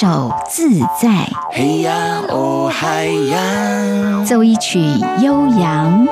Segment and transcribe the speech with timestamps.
[0.00, 4.78] 手自在，嘿呀哦嗨呀，奏一曲
[5.20, 6.06] 悠扬，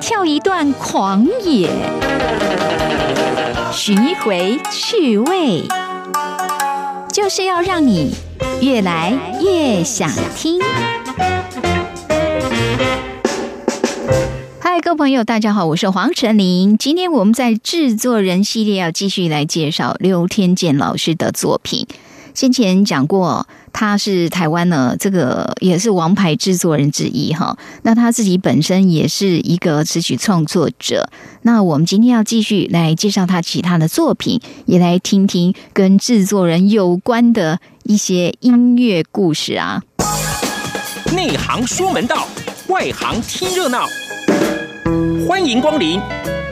[0.00, 1.68] 跳一段狂野，
[3.72, 5.64] 寻一回趣味，
[7.12, 8.14] 就是要让你
[8.60, 10.60] 越来越想听。
[14.66, 16.78] 嗨，各位朋友，大家好，我是黄晨林。
[16.78, 21.86] 今天我们在制作人系列要继续来介绍刘天健老师的作品。
[22.32, 27.58] 先前讲过，他是台湾呢，这个也是王牌制作人之一哈。
[27.82, 31.10] 那他自己本身也是一个词曲创作者。
[31.42, 39.82] 那我们今天要继续来介绍他其他的作品，也来听听跟制作人有关的一些音乐故事啊。
[41.14, 42.26] 内行说门道，
[42.68, 43.86] 外行听热闹。
[45.26, 46.00] 欢迎光临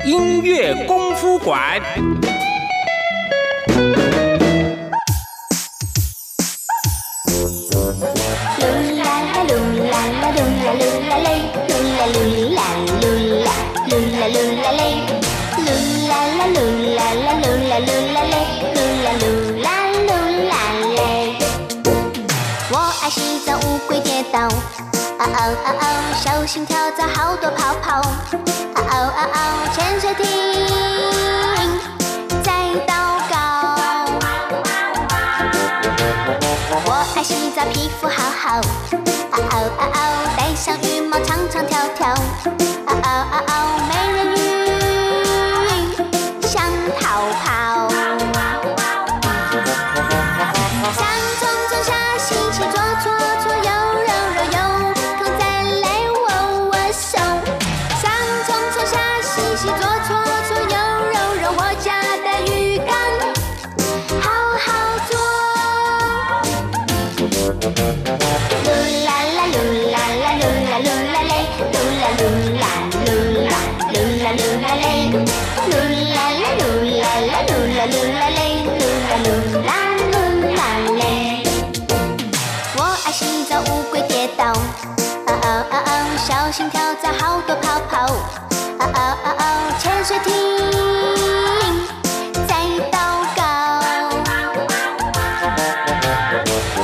[0.07, 1.81] 音乐功夫馆。
[25.23, 25.85] 嗷嗷嗷嗷，
[26.21, 28.01] 小心跳蚤好多泡泡，
[28.75, 29.37] 嗷嗷嗷嗷，
[29.73, 30.25] 潜水艇
[32.43, 32.53] 在
[32.89, 32.91] 祷
[33.31, 33.37] 告。
[36.85, 38.61] 我爱洗澡，皮肤好好，
[87.19, 88.07] 好多泡泡，
[88.79, 89.43] 嗷嗷嗷嗷，
[89.79, 90.29] 潜水艇
[92.47, 92.55] 在
[92.91, 92.95] 祷
[93.37, 93.41] 告。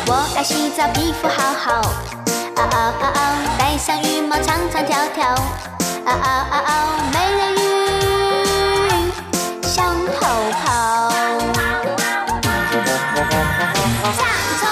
[0.07, 1.81] 我爱洗澡，皮肤好好，
[2.57, 3.19] 嗷嗷嗷嗷，
[3.59, 5.35] 戴上羽毛唱唱跳跳，
[6.05, 6.71] 嗷嗷嗷嗷，
[7.13, 7.59] 美人鱼
[9.63, 9.77] 想
[10.19, 10.21] 逃
[10.65, 10.67] 跑。
[14.09, 14.21] 上
[14.61, 14.63] 冲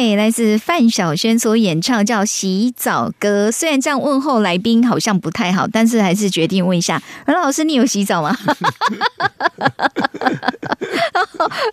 [0.00, 3.48] 嗨，来自范晓萱所演唱叫《洗澡歌》。
[3.52, 8.32] 虽然这样问候来宾好像不太好，但是还是决定问一下何老师，你有洗澡吗？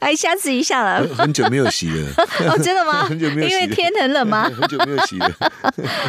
[0.01, 1.07] 哎，下次一下了。
[1.15, 2.07] 很久没有洗了，
[2.49, 3.03] 哦，真的吗？
[3.07, 4.49] 很久没有洗因为天很冷吗？
[4.59, 5.31] 很久没有洗了。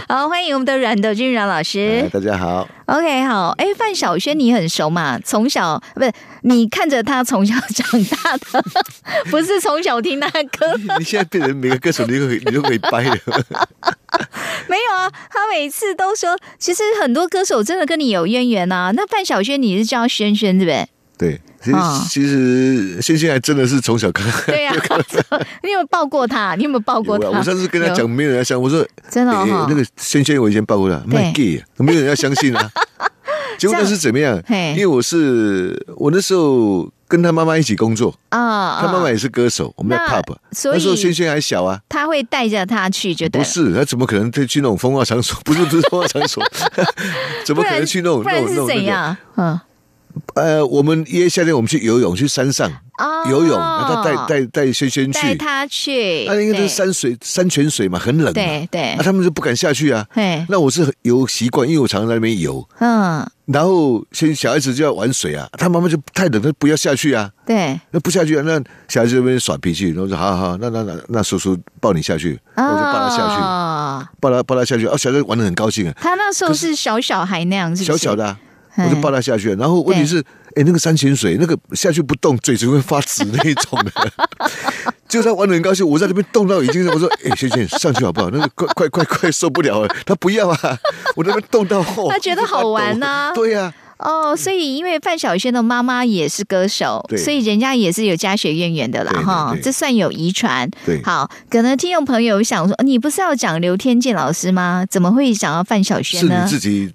[0.09, 2.09] 好，欢迎我们的阮德军阮老师哎。
[2.09, 5.19] 大家好，OK，好，哎，范晓萱你很熟嘛？
[5.23, 6.11] 从小不是
[6.43, 8.65] 你看着他从小长大的，
[9.31, 10.75] 不是从小听他的歌。
[10.99, 13.17] 你现在变成每个歌手，你都可以，你都可以掰了。
[14.69, 18.91] 没有啊，他每次都说，其实很多歌手真的跟你有渊源啊。
[18.95, 20.89] 那范晓萱你是叫萱萱对不对？
[21.19, 24.27] 对，其实、啊其实轩轩还真的是从小看。
[24.47, 24.73] 对 呀、
[25.63, 26.55] 你有没有抱过他？
[26.57, 27.29] 你有没有抱过他？
[27.29, 28.65] 我我上次跟他有讲，没有人要相信。
[28.65, 32.71] 我说真的那个萱萱，我以前抱过他，卖 gay，没有人要相信啊。
[33.57, 34.39] 结果那是怎么样？
[34.51, 40.35] 因为我是我那时候跟他妈妈一起工作，啊，他妈妈也是歌手，我们在 pub。
[40.73, 43.41] 那时候轩轩还小啊，他会带着他去，就对。
[43.41, 45.39] 不是，他怎么可能去那种风化场所？
[45.45, 46.43] 不是不是风化场所，
[47.47, 48.67] 怎么可能去那种那种？
[48.67, 49.17] 怎样？
[49.37, 49.59] 嗯，
[50.35, 58.83] 呃，我们约夏天我们去游泳，去山上，啊，游泳，然后他带带带轩轩带去，他去，啊，因为是山水山泉水嘛，很冷嘛，对对。
[58.93, 60.07] 啊，他们就不敢下去啊。
[60.11, 68.59] 嘿，那我是游习惯，因为我常常在那边游，嗯，然后先小孩子就要玩水啊，他妈妈就太冷，他不要下去啊，对，那不下去啊，那
[68.89, 77.85] 小孩子在那边耍脾气，然后说好好好，那那那那叔叔抱你下去，我就抱他下去，哦抱他抱他下去，哦，小孩子玩的很高兴啊，他那时候是小小孩那样，子？
[77.85, 78.46] 小小的、啊，嘿
[78.77, 80.23] 我就抱他下去，然后问题是，
[80.55, 83.93] 哎，那个山泉水那个下去不动，嘴唇会发紫那一种的。
[85.09, 88.29] 就他玩的很高兴，我在那边动到已经是，我说，哎，萱萱上去好不好？
[88.31, 90.79] 那个快快快快受不了了，他不要啊，
[91.15, 100.69] 我那边动到后，他觉得好玩呐对呀、哦，所以因为范晓萱的妈妈也是歌手，所以人家也是有家学渊源的啦，哈，这算有遗传。
[100.85, 104.85] 对好，可能听众朋友想说，你不是要讲刘天健老师吗？
[104.91, 106.51] 怎么会想到范晓萱是呢你？
[106.51, 106.91] 自己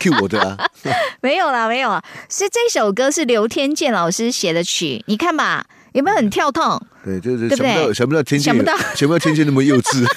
[0.00, 0.56] Q 我的啊，
[1.20, 6.80] 没有啦，没有啊，是这首歌是刘天健老师写的曲，你看吧，有没有很跳痛？
[7.04, 10.00] 对，就是对不对想不到想不到天气，想不到想不到天气那么幼稚，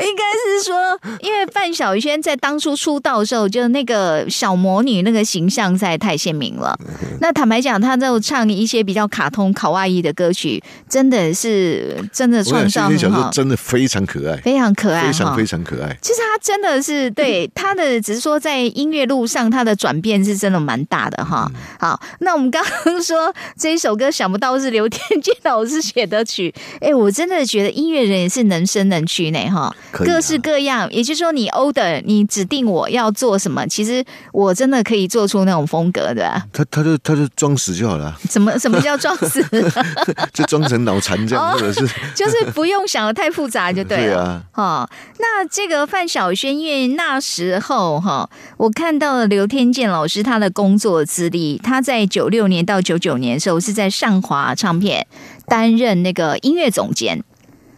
[0.00, 6.78] 应该是说，因为范晓萱在当初出道的时候，就那个小魔女那个形象实在太鲜明了。
[7.20, 15.44] 那坦白讲，她就唱一些比较卡通、卡哇伊的歌曲，真的是真的我创造想萱萱小很好，时候真的非常可爱，非常可爱非常非。
[15.44, 15.96] 常可爱。
[16.00, 21.50] 其实她真的是对她的，只是说在音乐路上，她的转变是真的蛮大的哈。
[21.54, 30.90] 嗯好，那我们刚刚说这一首歌，想不到是刘天健 老师写的曲，哎，我真的觉得音乐人也是能生能屈呢哈，啊各式各样。
[30.90, 36.42] 也就是说，你 order，你指定我要做什么，其实我真的可以做出那种风格的。
[36.52, 39.44] 他他就他就装死就好了，什么什么叫装死？
[40.32, 41.80] 就装成脑残这样，或者是
[42.14, 44.14] 就是不用想的太复杂就对了。
[44.14, 55.06] 对啊，哦，那这个范晓萱，因为那时候哈，我看到了刘天健老师他的工作资历，他在九六年到九九年的时候是在上华唱片
[55.46, 57.24] 担任那个音乐总监。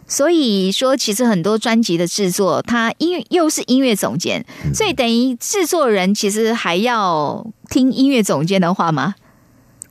[0.05, 9.15] 所以说，其实很多专辑的制作，他音乐又是音乐总监，所以等于制作人其实还要听音乐总监的话吗？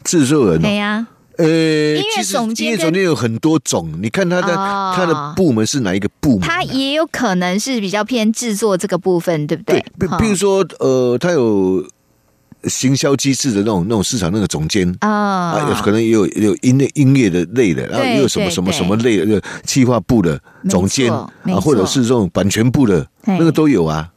[0.05, 1.06] 制作人哦对呀、
[1.39, 6.47] 呃，音乐总监跟音乐总监有很多种，你看他的、哦他的部门是哪一个部门啊？
[6.47, 9.83] 他也有可能是比较偏制作这个部分，对不对？
[10.21, 11.83] 比如说呃，他有
[12.69, 14.93] 行销机制的那种那种市场那个总监。
[15.00, 15.11] 啊
[15.53, 21.29] 啊，有可能也有也有音乐音乐的类的，然后对也有什么什么什么类的，就企划部的总监啊，
[21.61, 24.11] 或者是这种版权部的，那个都有啊。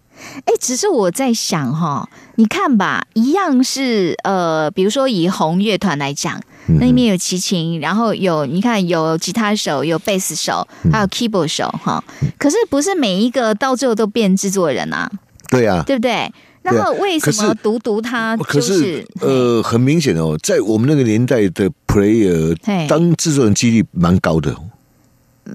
[0.45, 12.03] 哎，只是我在想哈，你看吧，一样是呃，比如说以红乐团来讲，嗯那里面有齐秦，然后有你看有吉他手，有贝斯手，嗯还有 keyboard 手哈。
[12.39, 15.12] 可是不是每一个到最后都变制作人啊，
[15.50, 16.31] 对啊，对不对？
[16.73, 22.88] 然后为什么独独他可就是呃，很明显哦，在我们那个年代的 player 嘿。
[22.88, 24.56] 当制作人几率蛮高的。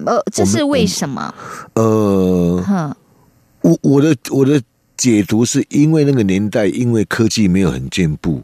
[0.05, 1.33] 呃，这是为什么？
[1.73, 2.95] 呃，哼，
[3.61, 4.61] 我我的我的
[4.95, 8.41] 解读是因为那个年代，因为科技没有很进步，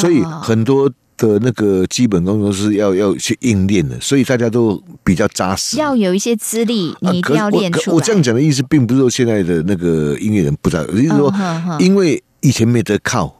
[0.00, 0.40] 所以哦。
[0.42, 5.76] 很多的那个基本功都是要要去硬练的，所以大家都比较扎实。
[5.78, 7.94] 要有一些资历，啊你一定要练出来。
[7.96, 11.32] 我这样讲的意思，并不是说现在的那个音乐人不知道，而是说
[11.78, 13.34] 因为以前没得靠，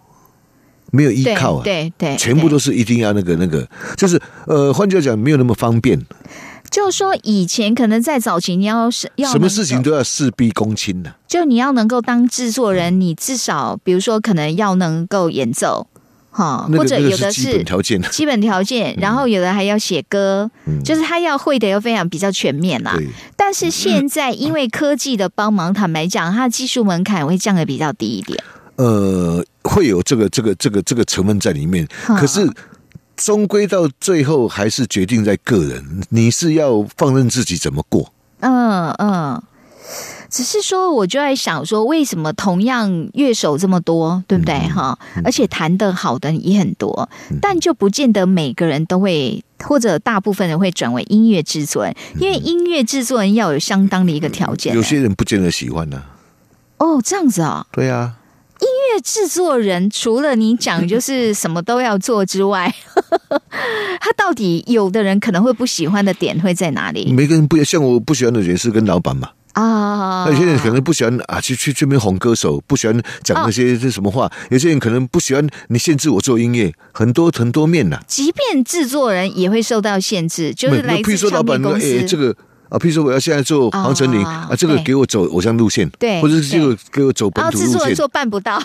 [0.91, 6.01] 没有依靠啊，对对，全部都是一定要那个那个，就是呃，换句话讲，没有那么方便，
[6.71, 11.15] 就是说以前可能在早期，你要是要什么事情都要事必躬亲的。
[11.29, 15.87] 就你要能够当制作人，你至少比如说可能要能够演奏，
[16.37, 22.95] 哈，或者有的是基本条件，基本条件，然后有的还要写歌，嗯就是他要会的又非常比较全面啦。
[23.35, 28.39] 但是现在因为科技的帮忙，坦白讲，它的技术门槛会降的比较低一点。
[28.77, 32.47] 呃，会有这个这个这个这个成分在里面，嗯可是
[33.17, 38.13] 终归到最后还是决定在个人，你是要放任自己怎么过。
[38.41, 39.43] 嗯嗯。
[40.31, 44.55] 只是说，我就在想说，为什么同样乐手这么多，对不对？
[44.55, 47.09] 嗯哈、而且弹得好的也很多，
[47.41, 54.75] 但就不见得每个人都会，或者大部分人会转为音乐制作人，因为音乐制作人要有相当的一个条件。
[54.75, 56.03] 有些人不见得喜欢呢、
[56.79, 58.17] 哦，这样子哦，对啊，
[58.61, 62.75] 音乐制作人除了你讲就是什么都要做之外，
[64.01, 67.13] 他到底有的人可能会不喜欢的点会在哪里？
[67.13, 67.65] 每个人不一样。
[67.65, 70.25] 像我不喜欢的也是跟老板嘛，啊？
[70.27, 74.31] 那有些人可能不喜欢啊，去去这边哄歌手，不喜欢讲那些这什么话。
[74.51, 81.57] 有些人可能不喜欢你限制我做音乐，很多很多面呐、即便制作人也会受到限制，就是那来自譬如说老板。
[81.57, 82.37] 哎，这个
[82.69, 88.61] 啊，譬如说我要现在做黄成林啊啊，这个给我走偶像路线，对或者是这个给我走本土路线，制作人说办不到，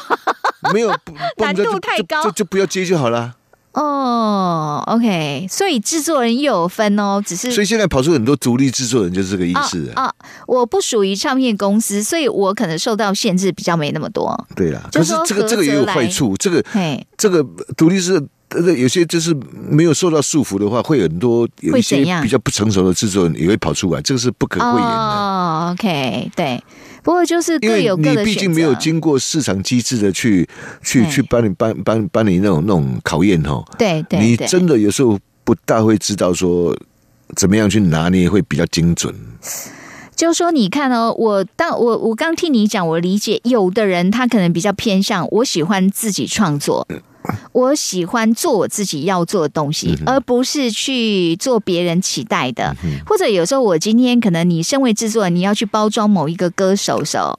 [0.73, 0.89] 没有
[1.37, 3.33] 难度就就太高就就不要接就好了。
[3.73, 10.03] 哦，OK，所以制作人又有分哦，只是所以现在跑出很多独立制作人，就是这个意思啊。
[10.03, 10.13] 啊，
[10.47, 14.47] 我不属于唱片公司，所以我可能受到限制比较没那么多。
[14.55, 17.45] 对啦，可是这个这个也有坏处，这个嘿，这个
[17.77, 18.21] 独立是。
[18.53, 19.33] 呃，有些就是
[19.69, 24.93] 没有受到束缚的话，会很多有一些比较不成熟的制作人也会跑出来，这个是不可讳言的。
[24.93, 26.61] 哦，OK，对。
[27.03, 30.47] 不过就是各有各的毕竟没有经过市场机制的去
[30.83, 34.27] 去去帮你帮帮帮你那种那种考验哈，对对，对。
[34.27, 36.77] 你真的有时候不大会知道说
[37.35, 39.13] 怎么样去拿捏会比较精准。
[40.15, 46.87] 就是说，你看哦，我当我我刚听你讲，我理解有的人他可能比较偏向，我喜欢自己创作，
[47.51, 52.75] 我喜欢做我自己要做的东西，而不是去做别人期待的。
[53.05, 57.37] 或者有时候我今天可能你身为制作人，你要去包装某一个歌手的时候，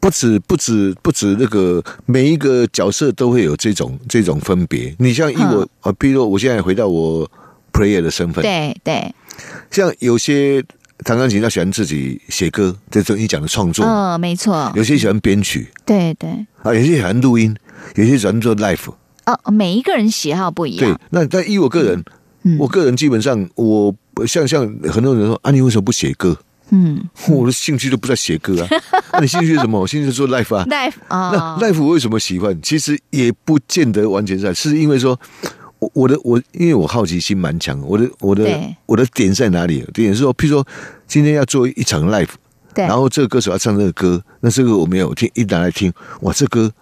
[0.00, 4.94] 不止不止不止那个每一个角色都会有这种这种分别。
[4.98, 7.28] 你像以我啊，比如我现在回到我
[7.72, 9.14] player 的身份，对对，
[9.70, 10.62] 像有些
[10.98, 15.68] 弹钢琴他喜欢自己写歌，这种你讲的创作；嗯，没错，有些喜欢编曲。
[15.84, 16.30] 对对，
[16.62, 17.56] 啊，有些喜欢录音，
[17.96, 18.92] 有些喜欢做 live。
[19.26, 22.04] 哦，每一个人喜好不一样对，，那但依我个人，
[22.42, 23.94] 嗯我个人基本上我
[24.26, 26.36] 像像很多人说啊，你为什么不写歌？
[26.70, 28.68] 嗯 我的兴趣都不在写歌啊。
[29.12, 29.78] 那你兴趣是什么？
[29.78, 30.64] 我兴趣是做 life 啊。
[30.66, 32.58] ，life 啊那啊，live 我为什么喜欢？
[32.62, 35.18] 其实也不见得完全在，是因为说，
[35.78, 38.48] 我我的我因为我好奇心蛮强，我的我的
[38.86, 39.84] 我的点在哪里？
[39.92, 40.66] 点是说，譬如说
[41.06, 42.30] 今天要做一场 life，
[42.74, 46.72] 对，然后这个歌手要唱这个歌，那这个我没有听，一拿来听，哇，这歌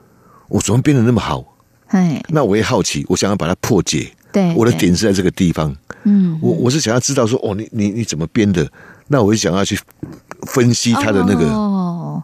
[0.48, 1.44] 我怎么变得那么好？
[1.92, 4.10] 哎，那我也好奇，我想要把它破解。
[4.32, 8.66] 对，我的，点是在这个地方，嗯，我我是想要知道说，哦，你你你怎么编的？
[9.08, 9.78] 那我就想要去
[10.46, 12.22] 分析他的那个、哦，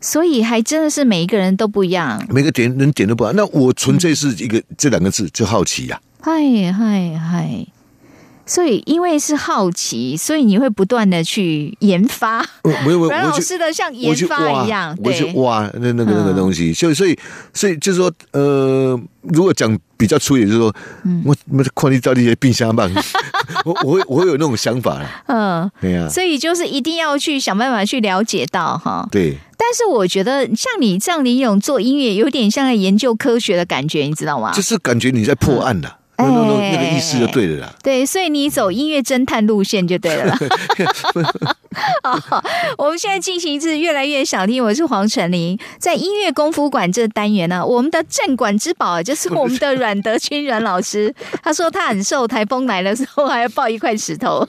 [0.00, 2.24] 所以还真的是每一个人都不一样。
[2.28, 3.34] 每个点人点都不一样。
[3.34, 6.32] 那我纯粹是一个、这两个字，就好奇呀、嗨
[6.72, 7.66] 嗨嗨！
[8.46, 17.18] 所以因为是好奇，所以你会不断的去研发，我没有，我阮老师的像研发一样，我去对，挖那那个那个嗯东西，所以所以
[17.52, 20.74] 所以就是说，呃，如果讲比较粗野，就是说，
[21.04, 21.22] 嗯。
[21.26, 22.88] 我我看你到底些冰箱吧，
[23.64, 29.08] 我我会我会有那种想法啦，嗯，对呀、所以就是一定要去想办法去了解到哈。
[29.10, 34.52] 对，但是我觉得像你这样的一种做音乐，有点像在研究科学的感觉，你知道吗？
[34.52, 37.74] 就是感觉你在破案啦，那那个意思就对了啦。
[37.82, 40.38] 对，所以你走音乐侦探路线就对了啦。
[42.02, 42.42] 好，
[42.78, 44.62] 我们现在进行一次越来越想听。
[44.62, 51.14] 我是黄晨林，在音乐功夫馆这单元呢，我们的镇馆之宝就是我们的阮德军阮老师。
[51.42, 54.46] 他说他很瘦，台风来的时候还要抱一块石头。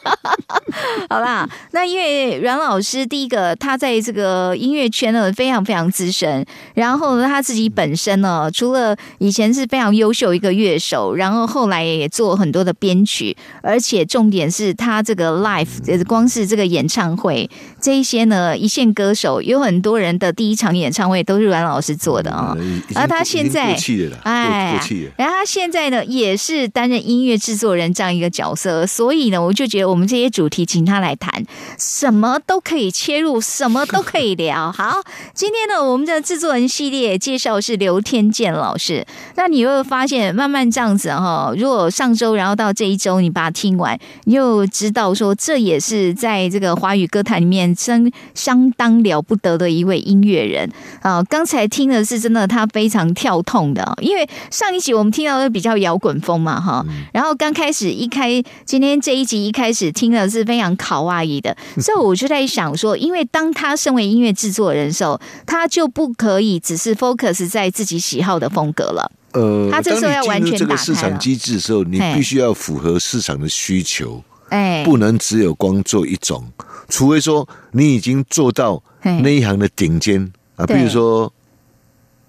[1.09, 17.49] 好啦，那因为阮老师第一个他在这个音乐圈呢非常非常资深，然后呢他自己本身呢，除了以前是非常优秀一个乐手，然后后来也做很多的编曲，而且重点是他这个 live，呃光是这个演唱会
[17.81, 23.75] 这一些呢，一线歌手有很多人的第一场演唱会都是阮老师做的啊、嗯已经然后他现在
[24.23, 24.77] 哎。
[25.17, 31.43] 然后他现在呢，也是担任音乐制作人这样一个角色，所以呢，我就觉得我们这些主题请他来谈，
[31.79, 34.71] 什么都可以切入，什么都可以聊。
[34.71, 35.01] 好，
[35.33, 39.05] 今天呢，我们的制作人系列介绍是刘天健老师。
[39.35, 50.69] 那你会发现，慢慢这样子哈，如果上周然后到这一周你把它听完，你就知道说，这也是在这个华语歌坛里面相相当了不得的一位音乐人。
[51.01, 51.23] 啊。
[51.29, 69.11] 刚才听的是真的，他非常跳痛的，因为上一集我们听到的比较摇滚风嘛哈，然后刚开始一开今天这一集一开始听的是非常卡哇伊的， 所以我就在想说，因为当他身为音乐制作人的时候，他就不可以只是 focus 在自己喜好的风格了。
[69.33, 76.43] 呃，他这时候要完全当你进入这个打开市场机制的时候，你必须要符合市场的需求，哎，不能只有光做一种，
[76.89, 80.31] 除非说你已经做到那一行的顶尖。
[80.55, 81.31] 啊，比如说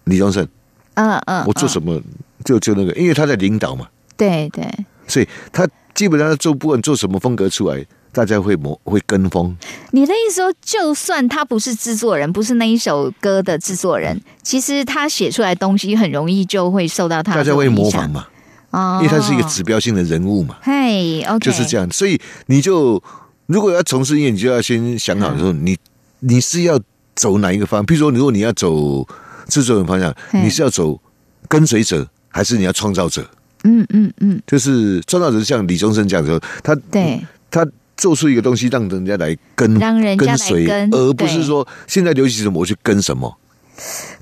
[0.04, 0.46] 李宗盛，
[0.94, 1.94] 嗯嗯，我做什么？
[1.94, 2.02] 么
[2.44, 4.62] 就就那个，因为他在领导嘛，对对，
[5.06, 7.82] 所以他基本上做不管做什么风格出来，
[8.12, 9.56] 大家会模会跟风。
[9.92, 18.26] 你的意思说，就算他不是制作人，不是那一首歌的制作人，其实他写出来东西很容易就会受到他的大家会模仿嘛，
[18.70, 21.90] 哦，因为他是一个指标性的人物嘛，嘿，OK，就是这样。
[21.90, 23.02] 所以你就
[23.46, 25.76] 如果要从事音乐，你就要先想好说，你
[26.20, 26.78] 你是要
[27.14, 27.86] 走哪一个方向？
[27.86, 29.06] 譬如说，如果你要走
[29.48, 31.00] 制作人方向，你是要走
[31.48, 33.26] 跟随者，还是你要创造者？
[33.64, 37.20] 嗯嗯嗯，就是创造者，像李宗盛这样说，他对，
[37.50, 43.36] 他做出一个东西，让人家来跟，让人家来跟随，跟而不是说现在流行什么我去跟什么。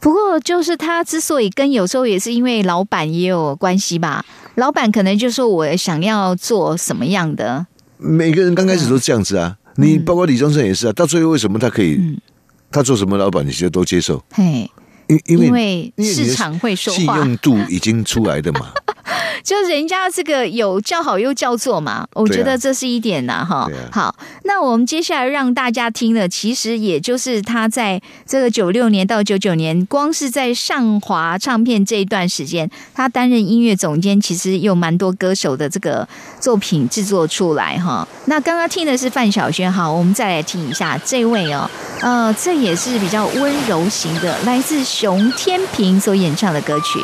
[0.00, 4.24] 不过就是他之所以跟，有时候也是因为老板也有关系吧。
[4.56, 7.66] 老板可能就说我想要做什么样的，
[7.98, 12.18] 每个人刚开始都这样子啊，你包括李宗盛也是啊，到最后为什么他可以，嗯
[12.70, 14.22] 他做什么老板你就都接受？
[14.32, 14.70] 嘿，
[15.06, 18.72] 因因为市场会说话信用度已经出来的嘛。
[19.42, 36.06] 就人家这个有叫好又叫座嘛，我觉得这是一点呐、哈、啊好，那我们接下来让大家听的，其实也就是他在这个九六年到九九年，光是在上华唱片这一段时间，他担任音乐总监，其实有蛮多歌手的这个
[36.40, 38.06] 作品制作出来哈。
[38.26, 41.68] 那刚刚听的是范晓萱，哈，我们再来听一下这位哦，
[42.00, 46.98] 呃，这也是比较温柔型的，来自熊天平所演唱的歌曲。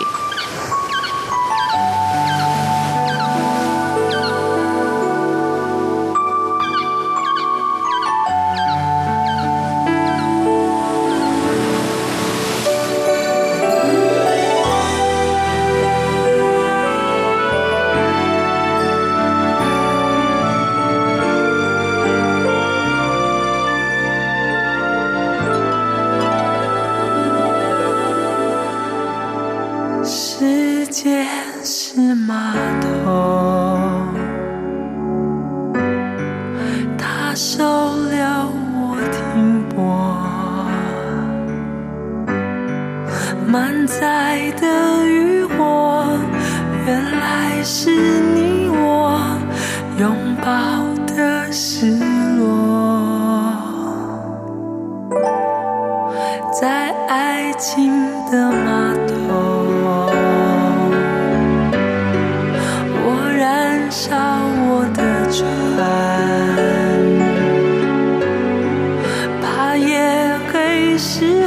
[71.03, 71.42] 是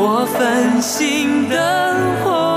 [0.00, 1.56] 我焚心灯
[2.22, 2.47] 火。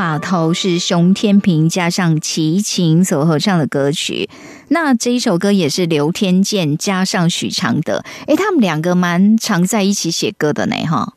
[0.00, 4.30] 码头是熊天平加上齐秦所合唱的歌曲。
[4.68, 11.12] 那这一首歌也是刘天健加上许常德，诶，他们两个蛮常在一起写歌的呢，哈。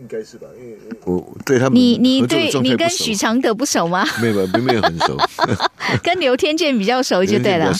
[0.00, 0.46] 应该是吧？
[0.58, 4.04] 因为我对他们你你对你跟许常德不熟吗？
[4.20, 5.16] 没有没有没有很熟，
[6.02, 7.72] 跟刘天健比较熟就对了。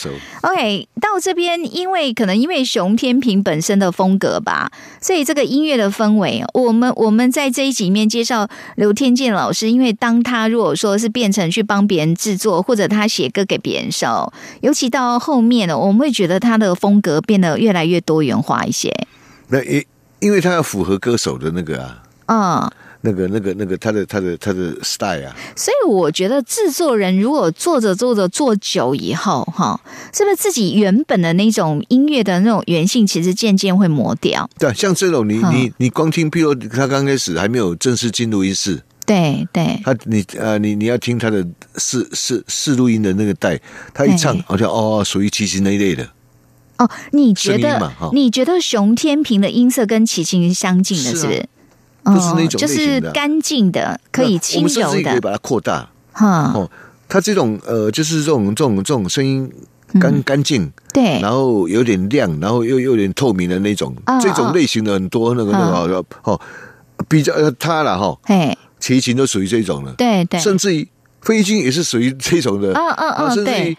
[0.42, 18.92] OK，到这边，因为可能因为熊天平本身的风格吧，所以这个音乐的氛围，我们我们在这一集里面介绍刘天健老师，因为当他如果说是变成去帮别人制作，或者他写歌给别人的时候，尤其到后面呢，我们会觉得他的风格变得越来越多元化一些。
[19.48, 19.85] 那因
[20.20, 22.70] 因为他要符合歌手的那个啊，嗯，
[23.02, 29.78] 那个那个那个他的他的他的 style 啊，所以我觉得制作人如果做着做着做久以后，哈，
[30.12, 34.48] 是不是自己原本的那种音乐的那种原性，其实渐渐会磨掉？
[34.58, 35.52] 对啊，像这种你嗯。
[35.54, 43.60] 你你光听，譬如他刚开始还没有正式进入音室，对对，他你呃你你要听他的试试试录音的那个带，
[43.92, 46.08] 他一唱好像哦属于齐秦那一类的，
[46.78, 51.46] 哦，你觉得你觉得熊天平的音色跟齐秦是相近的，是不是？
[52.05, 55.88] 都是那种就是干净的，可以轻们甚柔的，至也可以把它扩大。
[56.12, 56.71] 哈，哦。
[57.07, 59.49] 它这种呃就是这种这种这种声音
[60.01, 60.23] 干嗯。
[60.23, 63.95] 干净，对，然后有点亮，然后又又有点透明的那种。
[64.07, 66.40] 哦，这种类型的很多那个那个哦哦，
[67.09, 70.88] 比较呃他了哈，嘿，齐秦都属于这种了，对对，甚至于
[71.21, 73.77] 飞机也是属于这种的，嗯嗯啊嗯，甚至于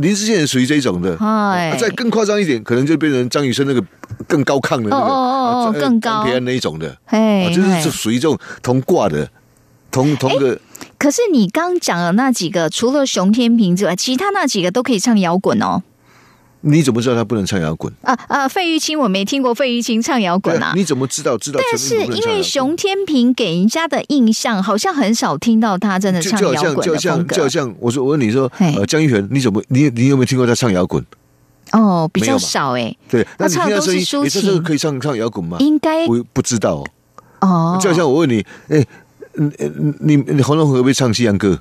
[0.00, 1.16] 林志炫也属于这种的。
[1.20, 3.82] 哎啊，再更夸张一点，可能就变成张雨生那个
[4.26, 9.28] 更高亢的那个，哦哦哦哦啊更高张培安那一种的，嘿啊，就是属于这种同挂的，
[9.90, 10.58] 同同个
[10.98, 15.82] 可是你刚讲的那几个，除了熊天平之外，其他那几个都可以唱摇滚哦。
[16.68, 17.92] 你怎么知道他不能唱摇滚？
[18.02, 20.72] 啊啊，费玉清我没听过费玉清唱摇滚啊。
[20.74, 21.38] 你怎么知道？
[21.38, 31.04] 知道但是因为熊天平给人家的印象，好像很少听到他真的唱摇滚的风像就好像就好像我说我问你说，嘿呃，江一璇，你怎么你你有没有听过他唱摇滚？
[31.72, 35.56] 哦，比较少哎，对，那你唱的都是抒你这这个可以唱唱摇滚吗？
[35.60, 36.86] 应该不不知道哦。
[37.40, 37.78] 哦。
[37.80, 38.84] 就好像我问你，哎，
[39.34, 41.60] 嗯嗯你你红龙会不会唱西洋歌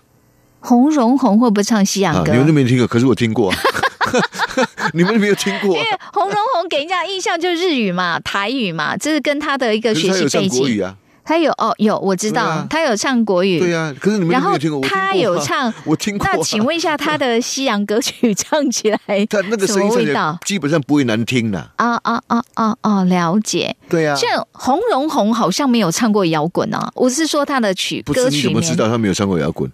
[0.62, 2.24] 红荣宏会不会唱西洋啊？
[2.24, 2.32] 歌？
[2.32, 3.58] 你们都没听过，可是我听过啊。
[4.94, 10.60] 你们没有听过啊因为洪荣宏给人家印象就是日语嘛、台语嘛，这是跟他的一个学习背景。
[10.60, 13.60] 国语啊，他有哦，有我知道，啊他有唱国语。
[13.60, 13.94] 对呀。
[14.00, 16.34] 可是你们没有听过，他有唱， 我听过啊。
[16.36, 20.38] 那请问一下，他的西洋歌曲唱起来 他那个什声音味道？
[20.46, 21.60] 基本上不会难听的。
[21.78, 23.04] 啊啊啊啊啊！
[23.06, 23.76] 了解。
[23.90, 29.70] 对啊，像洪荣宏好像没有唱过摇滚啊，我是说他的曲不是你怎么知道他没有唱过摇滚？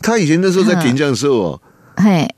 [0.00, 1.60] 他以前那时候在点将的时候哦，
[1.96, 2.28] 嘿，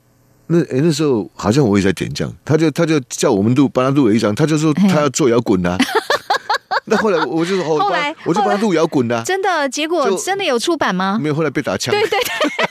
[0.46, 5.76] 那诶那时候好像我也在点将，他就他就叫我们录帮他录了一张，他就说他要做摇滚的。
[6.86, 11.18] 那后来我就说，哦后来我就帮他录摇滚的，真的结果真的有出版吗？
[11.18, 11.90] 没有后来被打枪。
[11.94, 12.63] 对对对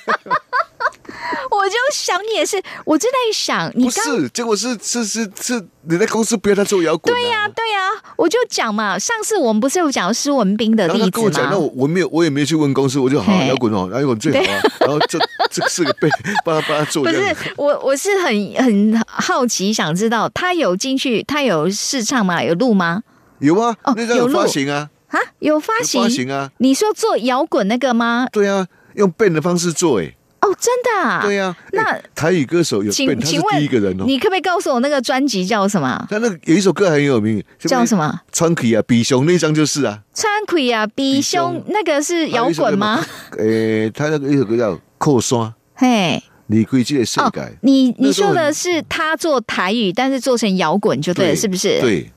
[1.63, 7.15] 我就想你也是，我就在想，你不刚是，结果是是是是，你在公司不要他做摇滚、啊。
[7.15, 7.79] 对呀、对呀、
[8.17, 11.57] 我就讲嘛，上次我们不是有讲施文斌的然后例子他跟我讲，那吗？
[11.57, 14.61] 我我没有，我也没有去问公司，我就好嘿摇滚哦，摇滚最好啊。
[14.81, 15.17] 然后这
[15.49, 16.09] 这四个被
[16.43, 17.35] 帮他帮他做不是这样。
[17.55, 22.43] 我，我是很很好奇，想知道他有进去，他有试唱吗？
[22.43, 23.03] 有录吗？
[23.39, 26.03] 有啊，哦那张有有录发行啊，啊，有发有行？
[26.03, 28.27] 发行啊，你说做摇滚那个吗？
[28.33, 31.21] 对啊，用 band 的方式做，哎，哦，真的啊？
[31.23, 31.55] 对啊。
[31.71, 34.03] 那哎台语歌手有请请问第一个人哦。
[34.05, 36.05] 你可不可以告诉我那个专辑叫什么？
[36.09, 37.97] 他那个有一首歌很有名，叫什？
[37.97, 38.19] 么？
[38.31, 40.01] 川葵啊，比熊那张就是啊。
[40.13, 43.03] 川葵啊，比比胸胸那个是摇滚吗？
[43.37, 51.79] 诶，他那个一首歌叫《扣刷》，嘿，你可以记得世哦。，你你说的是他做台语，但是做成摇滚就对了，是不是？。
[51.79, 52.11] 对，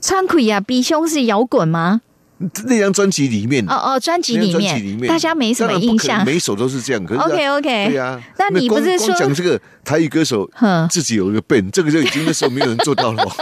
[0.00, 2.00] 川葵啊，比胸是摇滚吗？
[2.66, 6.24] 那张专辑里面，哦哦，专辑里面里面，大家没什么印象。
[6.24, 7.04] 每一首都是这样。
[7.04, 7.94] 可是啊 OK OK，
[8.38, 13.24] 那你不光是说光讲这个台语歌手哼自己有一个 band，这个就已经那时候没有人做到了。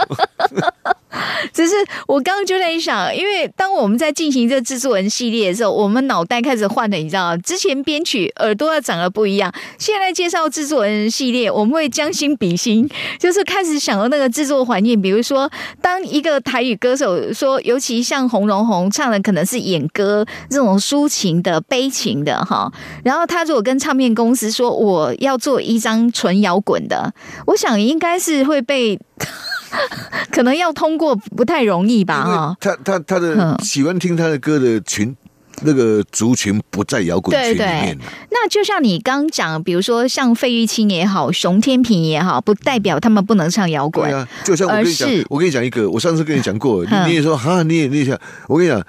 [1.53, 1.75] 只是
[2.07, 7.37] 我刚刚就在想，因为当我们在进行这制作人系列的时候，我们脑袋开始换了，你知道吗？
[7.37, 15.01] 之前编曲耳朵要长得不一样，现在介绍制作人系列，我们会将心比心，就是开始想到那个制作环境。
[15.01, 15.49] 比如说，
[15.81, 22.71] 当一个台语歌手说，尤其像洪荣宏唱的可能是演歌这种抒情的、悲情的哈，
[23.03, 27.13] 然后他如果跟唱片公司说我要做一张纯摇滚的，
[27.47, 28.99] 我想应该是会被。
[30.31, 32.57] 可能要通过不太容易吧，哈。
[32.61, 35.13] 他他他的嗯喜欢听他的歌的群，
[35.61, 44.09] 那个族群不在摇滚圈里对对面啊那就像你刚讲，比如说像费玉清也好，熊天平也好，不代表他们不能唱摇滚。
[44.09, 48.81] 对啊，就像我跟你讲，我跟你讲一个，我上次跟你讲过，你嗯你也说哈，你也你也想，我跟你讲。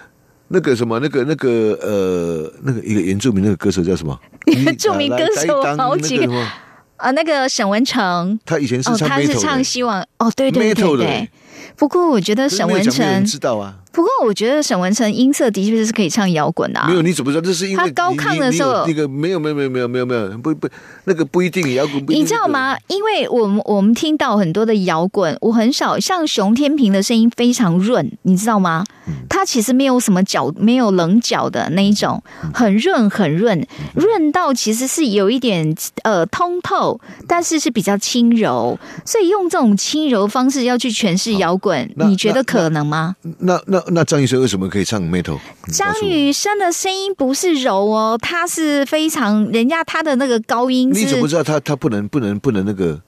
[0.49, 4.17] 那个什么，那个那个呃，那个一个原住民那个歌手叫什么？
[4.47, 6.33] 原住民歌手好几个
[6.97, 11.29] 啊，那个沈文成，他以前是哦，唱他是唱，希望，哦，对对对的对。
[11.75, 13.75] 不过我觉得沈文成，知道啊。
[13.97, 16.87] 不过我觉得沈文成音色的确是可以唱摇滚的、啊。
[16.87, 17.41] 没有，你怎么知道？
[17.41, 20.69] 这是因为他高亢的时候那个没有没有没有没有没有没有不不
[21.05, 22.77] 那个不一定摇滚，你知道吗？
[22.89, 28.85] 因为我们我们听到很多的摇滚，我很少像熊天平的声音非常润，你知道吗？
[29.09, 43.15] 嗯他其实没有什么角，没有棱角的那一种，嗯很润很润，润到其实是有一点呃通透，但是是比较轻柔，所以用这种轻柔方式要去诠释摇滚，你觉得可能吗？
[43.39, 45.39] 那那那张雨生为什么可以唱 metal？
[45.73, 53.01] 张雨生的声音不是柔哦，他是非常人家他的那个高音你怎么，知道他他不能不能不能那个？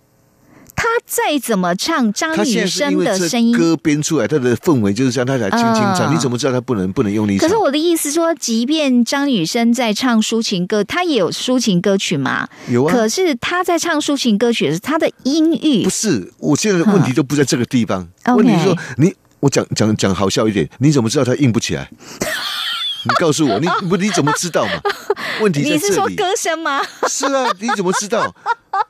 [0.81, 6.07] 他再怎么唱张雨生的声音歌编出来，他的氛围就是这样，他才轻轻唱。
[6.07, 7.37] 啊你怎么知道他不能不能用力？
[7.37, 12.47] 可是我的意思说，即便张雨生在唱抒情歌，他也有抒情歌曲嘛。
[12.69, 18.07] 有啊，可是他在唱抒情歌曲的时候，他的音域不是，我现在的问题都不在这个地方。
[18.23, 21.89] 嗯问题是说你，我讲讲讲好笑一点，你怎么知道他硬不起来？
[23.05, 24.73] 你告诉我，你不你怎么知道嘛？
[25.41, 25.71] 问题是。
[25.71, 26.83] 你是说歌声吗？
[27.09, 28.35] 是啊，你怎么知道？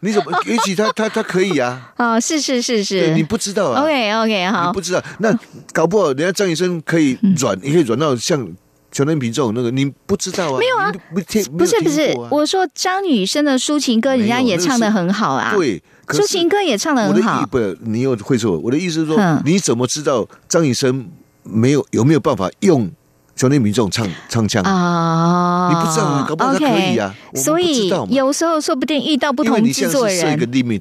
[0.00, 0.32] 你怎么？
[0.46, 3.22] 也许他他他可以啊，哦，是是是是，你。
[3.22, 3.82] 不知道啊。
[3.82, 5.30] OK OK，好你不，知道，那
[5.74, 8.48] 搞不好人家张医生可以软，也可以软到像
[8.90, 10.58] 小天平这种那个，你不知道啊？
[10.58, 17.46] 没有啊不听，不是不是我说张雨生的抒情歌，人家也唱的很好啊。，对，抒情歌也唱的我的意很好。
[17.46, 18.58] 不，你又会错。
[18.58, 21.08] 我的意思是说嗯，你怎么知道张雨生
[21.42, 22.90] 没有有没有办法用
[23.36, 24.62] 小天平这种唱唱腔？
[24.64, 30.80] 啊，你不知道搞不好他可以啊所以有时候说不定遇到不同制作人是设一个 limit，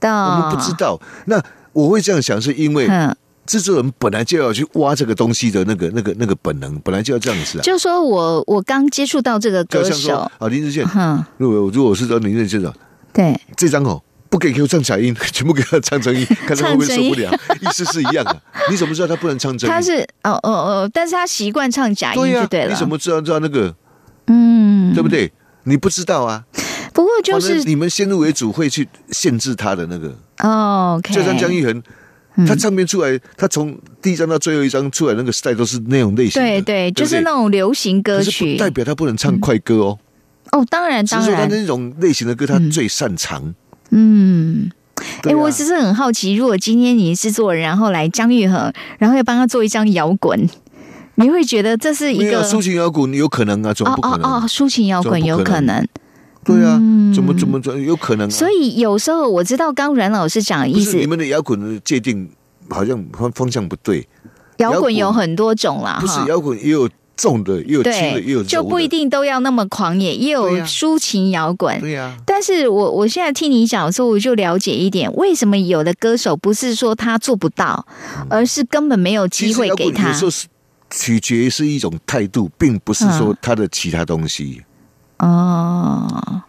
[0.00, 1.00] 的，我们不知道。
[1.26, 1.40] 那
[1.72, 3.14] 我会这样想，是因为嗯，
[3.46, 7.62] 制作人本来就要去挖这个东西的那个、那个、那个本能，本来就要这样子啊。
[7.62, 12.74] 就说我我刚接触到这个歌手，啊，林志炫，嗯，如果如果是找林志炫长，
[13.12, 17.30] 对，这张哦，不给给我唱假音， 全部给他唱成音， 看他会不会受不了。
[17.60, 18.42] 意思是一样的。
[18.70, 19.74] 你怎么知道他不能唱真音？
[19.74, 22.70] 他是哦哦哦，但是他习惯唱假音就对了。
[22.72, 23.74] 你怎么知道知道那个
[24.28, 25.30] 嗯，对不对？
[25.64, 26.42] 你不知道啊，
[26.94, 31.82] 不过就是你们先入为主会去限制他的那个，哦就像江一恒。
[32.46, 39.98] 他唱片出来，他从第一张到最后一张出来那个 style 都是那种类型的，对对，不就是那种流行歌曲代表他不能唱快歌哦，
[40.52, 43.54] 哦，当然当只是说他然，那种类型的歌他最擅长。
[43.92, 44.70] 嗯。
[45.24, 50.48] 哎、我只是很好奇，如果今天你是制作人，然后来姜育恒，然后要帮他做一张摇滚，
[51.16, 54.30] 你会觉得这是一个抒情摇滚有可能啊，怎么哦不可能？
[54.30, 55.84] 哦哦，抒情摇滚有可能。
[56.44, 58.30] 对啊，嗯怎么怎么怎么有可能啊？
[58.30, 62.28] 所以有时候我知道刚阮老师讲的意思你，们的摇滚的界定
[62.68, 64.06] 好像方方向不对，
[64.58, 68.92] 摇滚有很多种啦，不是摇滚也有重的，又有轻的，又有就不一。
[68.92, 71.80] 定都要那么狂野，也有抒情摇滚。
[71.80, 77.86] 对呀、但是我我现在听你讲的时候，我就了解一点，为什么有的歌手不是说他做不到，
[78.28, 80.46] 而是根本没有机会给他滚有时候是
[80.90, 84.60] 取决于是一种态度，并不是说他的其他东西。
[85.20, 86.42] 哦。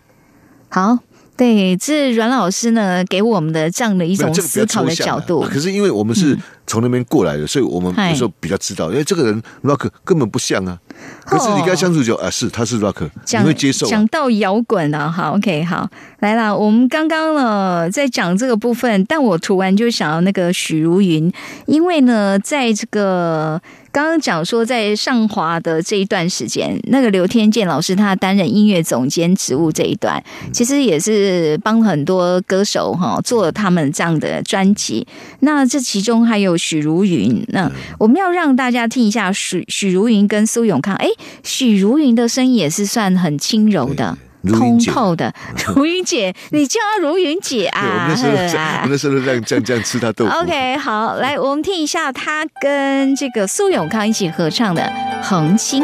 [0.67, 0.99] 好，
[1.35, 5.41] 对，这是阮老师呢给我们的这样的一种思考的角度。
[5.41, 10.77] 可是因为我们是从那边过来的，所以我们嗨有时候比较知道，因为这个人 rock 根本不像啊。
[11.25, 14.07] 可是你跟他相处久啊，是他是 rock，你讲会接受、啊讲。
[14.07, 21.33] 到摇滚了，好，OK，好，来啦，我们刚刚呢在讲这个部分，但我突然就想到那个许茹芸，
[21.65, 23.59] 因为呢，在这个
[23.93, 35.05] 刚刚讲说在上华的这一段时间，那个刘天健老师他担任音乐总监职务这一段，其实也是帮很多歌手哈做了他们这样的专辑。
[35.41, 40.95] 那这其中还有许茹芸，那我们要让大家听一下许许茹芸跟苏永康。
[40.95, 41.07] 哎，
[41.43, 44.17] 许茹芸的声音也是算很轻柔的，
[44.51, 45.33] 通透的
[45.75, 50.31] 如云姐，你叫她如云姐啊，我们啊那时候呵啊我们那时候这样这样这样吃她豆腐。
[50.31, 54.81] OK，好，来，我们听一下她跟这个苏永康一起合唱的
[55.21, 55.83] 《恒星》。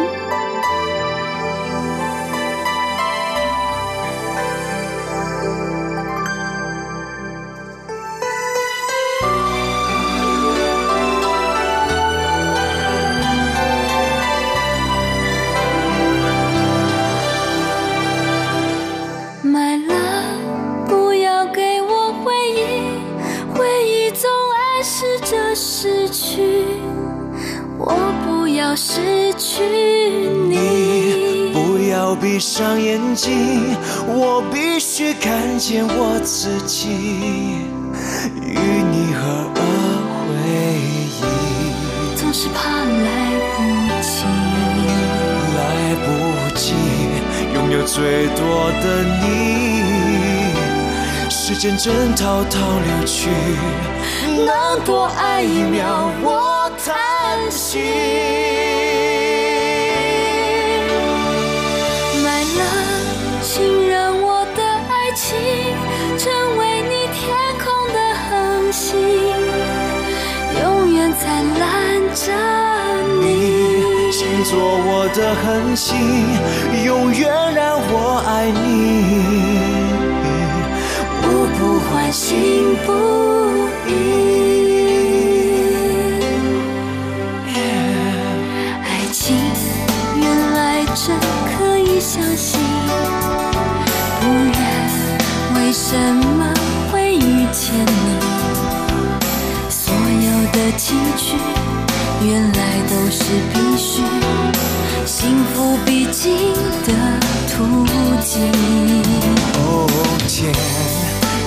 [33.22, 33.76] 睛，
[34.08, 36.88] 我必须看见我自己，
[38.40, 38.58] 与
[38.92, 39.20] 你合
[39.56, 39.62] 而
[40.32, 40.40] 为
[41.20, 41.22] 一。
[42.16, 43.12] 总是怕来
[43.52, 43.58] 不
[44.02, 44.24] 及，
[45.58, 45.60] 来
[46.06, 46.08] 不
[46.58, 46.64] 及
[47.56, 48.40] 拥有最多
[48.82, 48.86] 的
[49.20, 49.28] 你，
[51.30, 53.30] 时间正滔滔流去，
[54.46, 58.59] 能多爱一秒，我叹息。
[74.44, 75.98] 做我的恒星，
[76.86, 78.58] 永远让我爱你，
[81.22, 82.28] 我不欢欣
[82.86, 82.88] 不
[83.90, 83.92] 已。
[88.82, 89.36] 爱情
[90.16, 90.24] 原
[90.54, 91.16] 来真
[91.52, 92.60] 可以相信，
[94.22, 94.24] 不
[94.54, 94.58] 然
[95.56, 95.96] 为什
[96.38, 96.54] 么
[96.92, 98.18] 会遇见你？
[99.70, 101.36] 所有的崎岖，
[102.26, 102.58] 原来
[102.90, 103.24] 都是
[105.86, 106.54] 必，经
[106.86, 106.90] 的
[107.50, 107.86] 途
[108.22, 108.52] 径。
[109.56, 109.66] 哦
[110.28, 110.54] 天，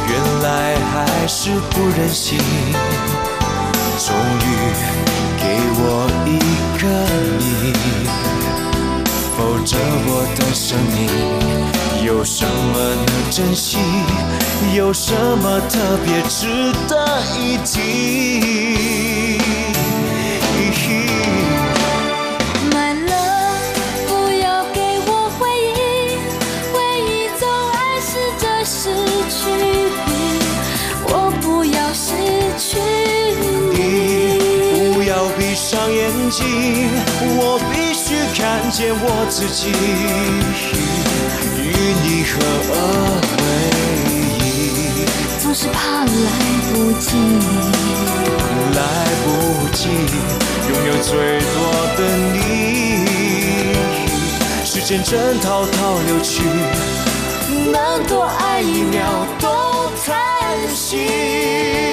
[0.09, 2.39] 原来还是不忍心，
[3.99, 4.45] 终于
[5.39, 5.43] 给
[5.79, 5.83] 我
[6.27, 6.29] 一
[6.79, 6.83] 个
[7.39, 7.43] 你，
[9.37, 9.71] 否则
[10.07, 10.99] 我的生命
[12.05, 13.79] 有什么能珍惜？
[14.75, 17.81] 有什么特别值得一提？
[36.33, 36.89] 睛，
[37.37, 38.41] 我必须看
[38.71, 39.69] 见我自己，
[41.61, 41.61] 与
[42.03, 42.33] 你合
[42.73, 42.75] 而
[43.37, 43.45] 为
[44.41, 44.41] 一。
[45.39, 46.09] 总是怕来
[46.73, 47.07] 不及，
[48.75, 48.81] 来
[49.23, 49.27] 不
[49.77, 49.91] 及
[50.71, 51.11] 拥有最
[51.53, 51.55] 多
[51.99, 52.01] 的
[52.33, 52.35] 你，
[54.65, 56.43] 时间正滔滔流去，
[57.71, 60.11] 能多爱一秒都叹
[60.75, 61.92] 息。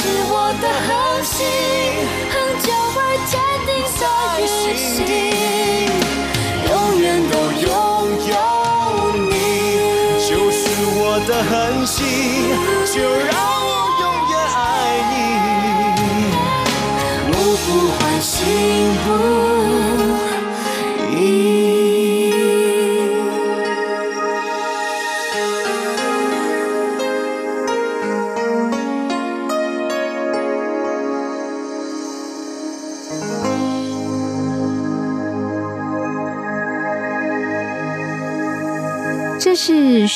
[0.00, 1.44] 是我的恒星，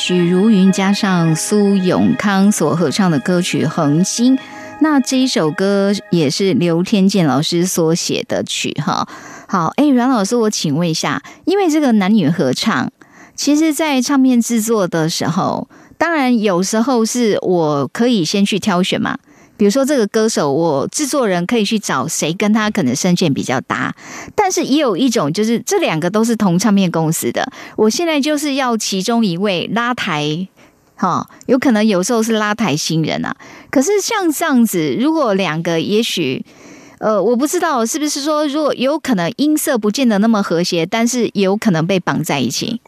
[0.05, 4.35] 许茹芸加上苏永康所合唱的歌曲《恒星》。
[4.81, 9.07] 那这一首歌也是刘天健老师所写的曲哈。
[9.47, 12.91] 好，哎，阮老师，我请问一下，因为这个男女合唱，
[13.33, 19.17] 其实，在唱片制作的时候，当然有时候是我可以先去挑选嘛。
[19.55, 23.95] 比如说这个歌手，我制作人可以去找谁跟他可能声线比较搭，
[24.35, 30.47] 但是也有一种就是这两个都是同唱片公司的，我现在就是要其中一位拉台，
[30.95, 33.35] 哈、有可能有时候是拉台新人啊。
[33.69, 36.45] 可是像这样子，如果两个也许。
[36.99, 42.79] 呃，我不知道是不是说，如果有可能音色不见得那么和谐，但是有可能被绑在一起，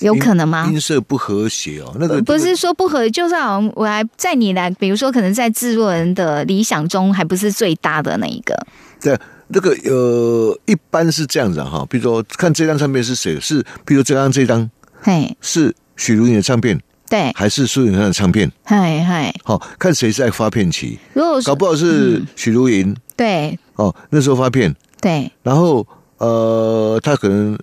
[0.00, 0.68] 有可能吗？
[0.70, 8.54] 音色不和谐哦，那个不是说不和，就是好像我还在你来，比如说可能在制作人的理想中，还不是最大的那一个。
[9.00, 9.18] 对
[9.48, 14.70] 那个呃，一般是这样子啊哈，比如说看这张唱片是谁的，是比如这张这张
[15.00, 16.78] 嘿，是许茹芸的唱片，
[17.08, 18.50] 对，还是苏永康的唱片？
[18.64, 23.58] 嗨嗨，好、看谁在发片期，如果说搞不好是许茹芸、对。
[23.76, 25.30] 哦，那时候发片，对。
[25.42, 25.86] 然后
[26.18, 27.56] 呃，他可能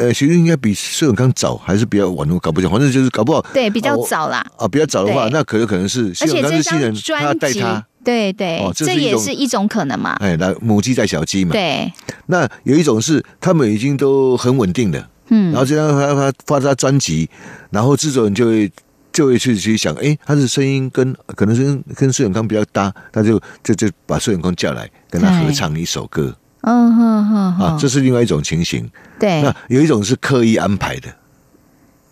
[0.00, 4.44] 呃，其实应该比苏永康早，还是比较晚，我搞不清，反正就是搞不好对，比较哦早啦。
[4.56, 10.16] 啊，比较早的话，那可能可能是苏而且永康这是新人张，他专辑带他，，对对，这也哦这是一种是一种可能嘛。
[10.20, 11.52] 哎，来母鸡带小鸡嘛。
[11.52, 11.92] 对，
[12.26, 17.28] 那有一种是他们已经都很稳定的，嗯然后这样他他发他专辑，
[17.70, 18.72] 然后制作人就会
[19.12, 28.90] 就会去去想，哎，他的声音跟可能是跟跟苏永康比较搭，他就就就把苏永康叫来跟他合唱一首歌嗯哼哼啊，哼，这是另外一种情形。
[29.18, 31.08] 对那有一种是刻意安排的，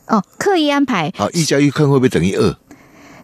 [0.06, 2.56] 哦，刻意安排，啊，一加一看会不会等于二？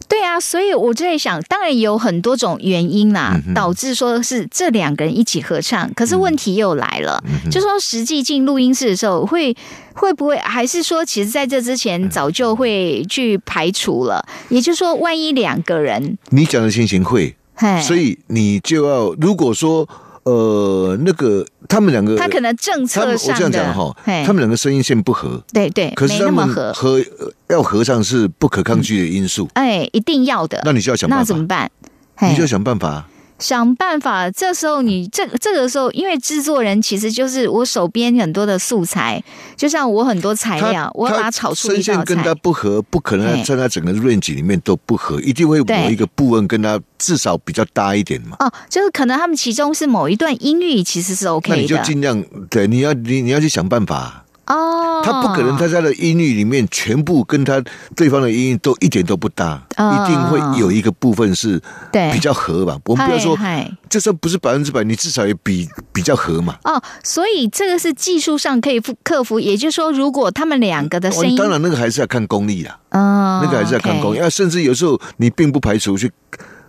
[0.06, 5.90] 对啊，所以我就在想，当然有很多种原因啦，嗯导致说是这两个人一起合唱。
[5.94, 9.56] 可是问题又来了，嗯就说实际进录音室的时候，会
[9.94, 14.24] 会不会还是说，其实在这之嗯前早就会去排除了？
[14.50, 17.34] 也就是说，万一两个人，你讲的情形会，
[17.82, 19.88] 所以你就要如果说
[20.24, 23.94] 呃那个他们两个，他可能政他策们我这样讲哈，
[24.26, 26.74] 他们两个声音线不合，对对，可是他们合，
[27.48, 30.60] 要合唱是不可抗拒的因素，哎，一定要的。
[30.64, 31.70] 那你就要想办法那怎，么办？
[32.22, 33.06] 你就要想办法。
[33.45, 34.30] 想办法。
[34.30, 39.22] 这时候你这这个时候，因为制作人其实就是我手边很多的素材，
[39.55, 42.34] 就像我很多材料，我要把它炒出声一道线跟他。
[42.36, 48.36] 不合，不可能在他整个 range 里面都不合，一定会某一个部分跟他至少比较搭一点嘛。
[48.40, 54.23] 哦，就是可能他们其中是某一段音域其实是 OK 的，那你就尽量对，你要你你要去想办法。
[54.47, 55.03] 哦。
[55.05, 57.62] 他不可能在他的音域里面全部跟他
[57.95, 61.61] 对方的音域都一点都不搭，哦一定会有一个部分是
[61.92, 62.78] 对比较合吧。
[62.86, 66.57] 我们不要说，嗨嗨就算不是百分之百，你至少也比比较合嘛。
[66.64, 74.20] 哦，所以这个是技术上可以克克服，也就是说，如果他们两个的声音，当然那个还是要看功力啦，嗯，那个还是要看功力。
[74.30, 76.11] 甚至有时候你并不排除去，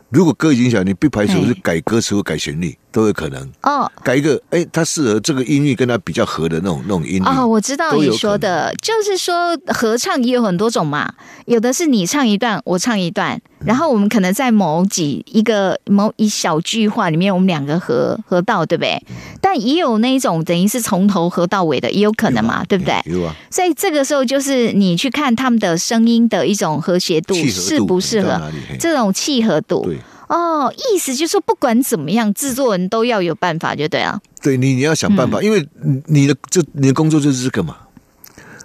[0.10, 3.52] 如果歌已经响，你不排除是改歌词或改旋律都有可能。
[3.64, 3.92] 哦。
[4.04, 7.24] 改一个，哎，它适合这个音域跟它比较合的那种那种音域。
[7.26, 11.14] 哦，我知道你说的，就是说合唱也有很多种嘛，
[11.46, 19.02] 有的是你唱一段，我唱一段，嗯然后我们可能在某几一个某一小句话里面，我们两个合合到，对不对？
[19.10, 22.96] 嗯但也有那一种等于是从头合到尾的，也有可能嘛，对不对？
[23.06, 28.42] 有啊，所以这个时候就是你去看他们的声音的一种和谐度适不适合
[28.80, 29.84] 这种契合度。
[29.86, 34.20] 对哦，意思就是说不管怎么样，制作人都要有办法，就对了。
[34.42, 35.64] 对，你你要想嗯办法，因为
[36.08, 37.78] 你的就你的工作就是这个嘛。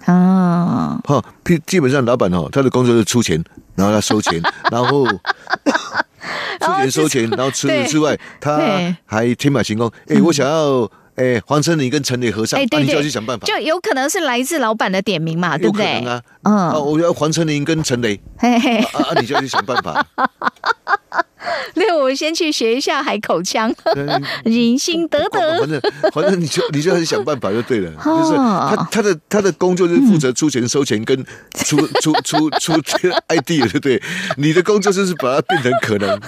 [0.07, 3.41] 哦，哈，基基本上老板哦，他的工作是出钱，
[3.81, 4.39] 然后他 收钱，
[4.71, 8.59] 然后出钱收钱，然后除对此之外，他
[9.05, 9.91] 还天马行空。
[10.07, 15.99] 哎，我想要哎黄成林跟陈磊合唱，哎，啊你就要去想办法，就有可能是来自老板的点名嘛，对不对？
[15.99, 16.21] 可能啊。
[16.43, 20.05] 嗯啊，我要黄成林跟陈磊嘿嘿，啊，啊你就要去想办法。
[21.75, 23.73] 那我先去学一下海口腔，
[24.45, 25.59] 人心得得。
[25.59, 25.81] 反正
[26.13, 31.17] 反正你就你就很想办法就对了，哦 就是他他的他的工作就是负责出钱收钱跟
[31.53, 34.01] 出出出出这个 idea 对不对？
[34.37, 36.19] 你的工作就是把它变成可能。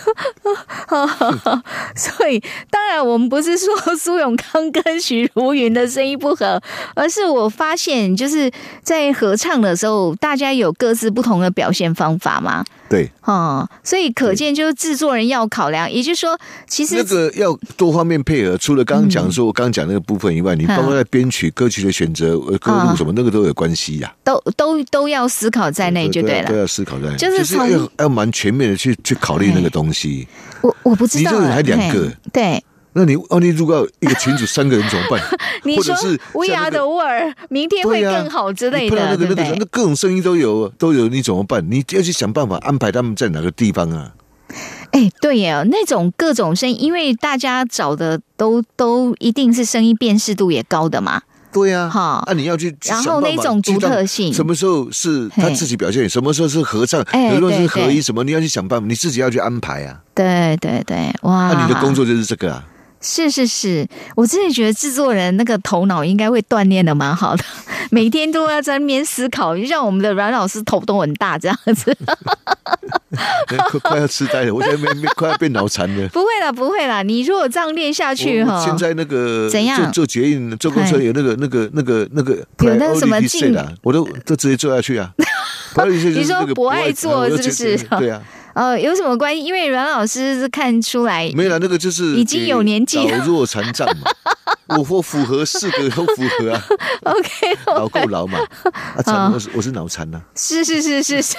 [1.96, 3.68] 所以，当然我们不是说
[3.98, 6.62] 苏永康跟许茹芸的声音不合，
[6.96, 12.64] 而是我发现就是在合唱的时候，大家有各自不同的表现方法嘛。
[12.94, 16.38] 对，哦，所以可见就是制作人要考量，也就是说，
[16.68, 24.14] 其实那个要多方面配合，除了刚刚讲说我刚刚讲那个部分以外，你包括在编曲、歌曲的选择、呃歌路什么，那个都有关系呀。
[24.24, 26.48] 都都都要思考在内就对了。
[26.48, 30.28] 都要思考在内，就是从要要蛮全面的去去考虑那个东西。
[30.62, 32.64] 我我不知道，你这个人还两个嘿对。
[32.94, 35.22] 那你哦，你如果要一个群组三个人怎么办？
[35.64, 39.66] 你说是 We 像 are the world，明天会更好之类的，对不那个那？
[39.66, 41.66] 各种声音都有都有，你怎么办？
[41.70, 44.12] 你要去想办法安排他们在哪个地方啊？
[44.92, 51.24] 哎，对呀，那种各种声音，因为大家找的都都一定是声音辨识度也高的嘛。
[51.52, 60.00] 对呀、哈啊，你要去，然后那种独特性什么时候是他自己表现，什么时候是合唱，哎有时候是对对合一，什么你要去想办法，你自己要去安排啊。
[60.14, 61.54] 对对对，哇！
[61.54, 62.64] 那、你的工作就是这个啊。
[63.04, 63.86] 是是是，
[64.16, 67.44] 我真的觉得制作人那个头脑应该会锻炼的蛮好的，
[67.92, 71.96] 每天都要在那边思考，就像我们的阮老师头都很大这样子。
[73.48, 76.08] 快 快要痴呆了，我现在没没快要变脑残了。
[76.16, 85.14] 不会啦，不会啦，你如果这样练下去哈，现在那个怎样坐坐捷运、坐公车有那个、那个、那个、那个有那个什么 set 啊，我都都直接坐下去啊。
[86.16, 88.22] 你说不爱坐是不是对啊，
[88.54, 89.44] 呃，有什么关系？
[89.44, 94.12] 因为阮老师是看出来没有啦，那个就是已经有年纪了老弱残障嘛。
[94.78, 96.64] 我我符合四个都符合啊
[97.04, 98.40] ，OK，老够老嘛。
[98.96, 101.38] 啊，残我是我是脑残呐，是是是是是，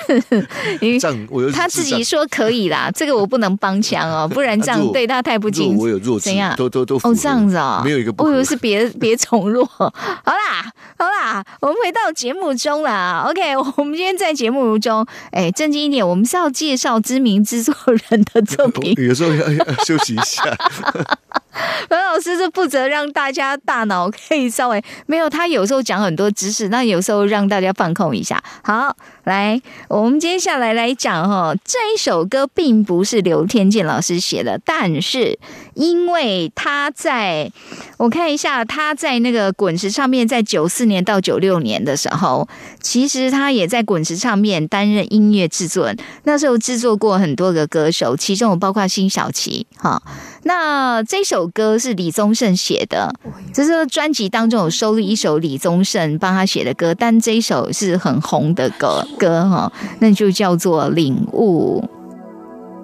[0.80, 5.84] 你障我有他自己说可以啦， 这个我不能帮腔哦，不然这样对他太不敬弱。
[5.84, 9.64] 我有弱智怎样，都都都哦，这样子哦，没有一个不合我以为是别别宠弱。
[9.64, 9.92] 好
[10.26, 13.24] 啦，好啦，我们回到节目中啦。
[13.28, 18.94] OK，我们今天在节目中，哎，正经一点，我们是要介绍知名制作人的作品。
[19.02, 20.42] 有时候要要休息一下。
[21.88, 28.42] 阮老师是负责让大大家大脑可以稍微没有，他有时候讲很多知识，那有时候让大家放空一下。
[28.62, 29.58] 好，来，
[29.88, 35.38] 我们接下来来讲哈，这一首歌并不是刘天健老师写的，但是
[35.74, 37.50] 因为他在
[37.96, 42.48] 我看一下，他在那个滚石唱片在九四年到九六年的时候，
[42.80, 50.02] 其实他也在滚石唱片担任音乐制作人，那时候制作过很多个歌手，其中有包括辛晓琪哈。
[50.44, 53.14] 那这首歌是李宗盛写的，
[53.52, 61.82] 这是专辑当中有收录一首李宗盛帮他写的歌，但这一首是很红的歌歌哈，那就叫做《领悟》。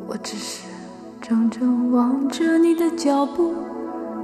[0.09, 0.70] 我只是
[1.31, 3.55] 怔怔望着你的脚步，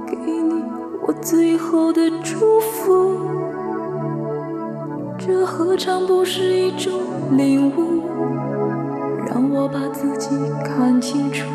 [0.05, 0.61] 给你
[1.07, 3.17] 我最后的祝福。
[5.17, 6.99] 这何尝不是一种
[7.31, 8.01] 领悟？
[9.25, 10.35] 让我把自己
[10.65, 11.47] 看清楚。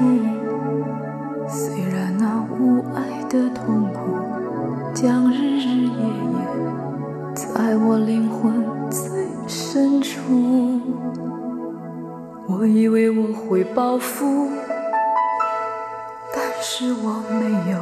[1.46, 4.16] 虽然那无爱的痛苦，
[4.94, 5.98] 将日日夜
[6.32, 6.46] 夜
[7.34, 10.80] 在我灵魂最深处。
[12.48, 14.48] 我以为我会报复，
[16.64, 17.76] 是我没有。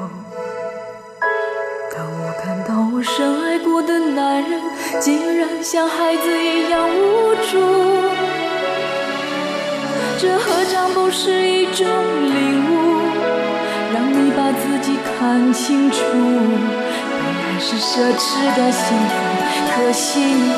[1.95, 4.59] 当我看到我深爱过的男人，
[4.99, 7.59] 竟然像孩子一样无助，
[10.19, 13.03] 这何尝不是一种领悟？
[13.93, 19.13] 让你把自己看清楚，本来是奢侈的幸福，
[19.77, 20.55] 可惜你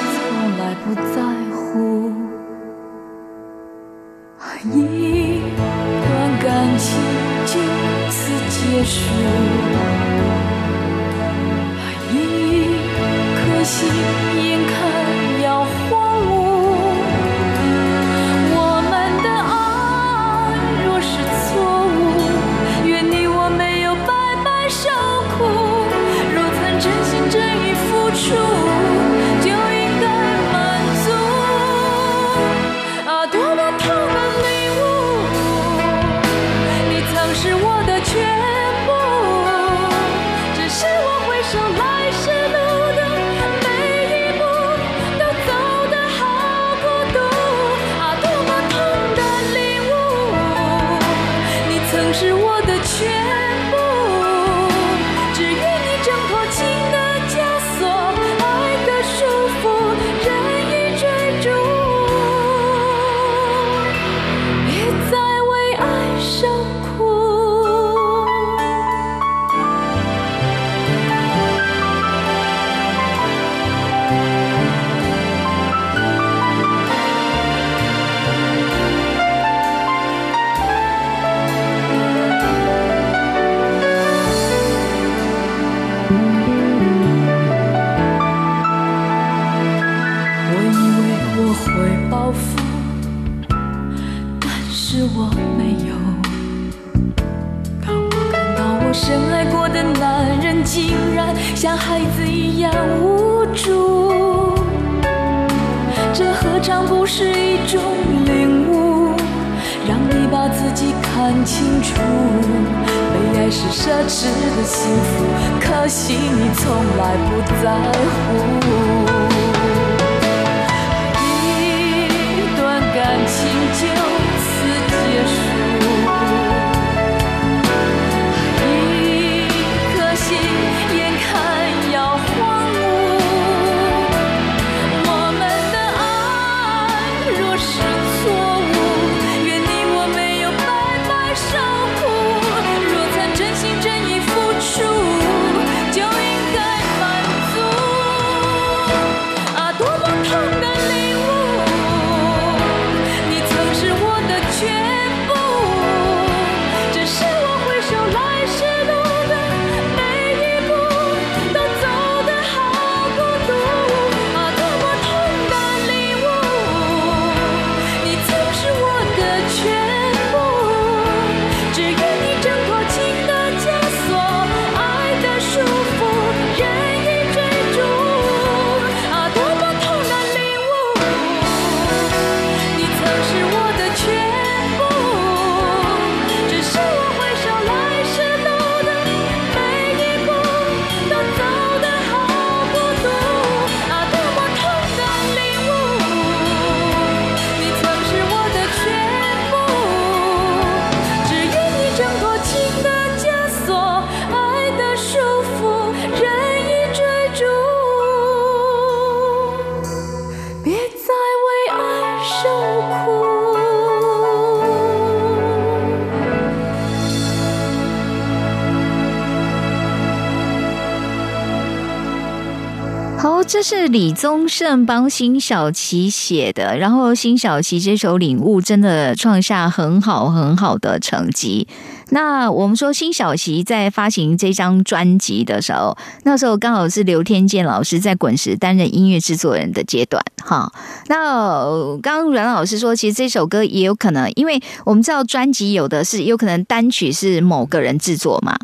[223.93, 231.69] 李宗盛帮辛晓琪写的，然后辛晓琪这首《领悟》真的创下很好很好的成绩。
[232.09, 240.73] 那我们说辛晓琪在发行这张专辑的时候，那时候刚好是刘天健老师在滚石担任音乐制作人的阶段，哈。
[241.09, 248.59] 那刚阮老师说，其实这首歌也有可能，因为我们知道专辑有的是有可能单曲是某个人制作嘛，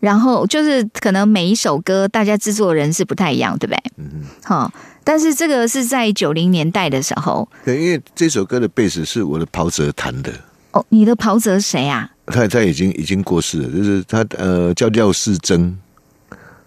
[0.00, 3.82] 然后就是可能每一首歌大家制作人是不太一样，对不对？
[3.98, 4.72] 嗯好，
[5.04, 10.32] 但是这个是在九零年代的时候，对，因为这首歌的贝斯是我的袍泽弹的，
[10.72, 12.10] 哦，你的袍泽谁啊？
[12.26, 15.78] 他他已经已经过世了，就是他呃叫廖世珍，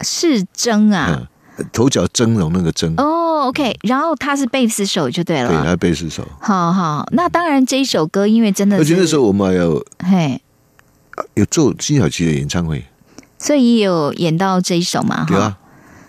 [0.01, 1.27] 世珍啊。
[1.57, 5.77] 嗯，头角峥嵘那个峥，哦，OK，然后他是贝斯手就对了对，他了。
[5.77, 6.27] 贝斯手。
[6.39, 10.41] 好好，那当然这一首歌，因为真的是，而且那时候我们还有嘿，
[11.35, 12.83] 有做辛晓琪的演唱会，
[13.43, 15.25] 所以也有演到这一首嘛，哈。
[15.27, 15.57] 对啊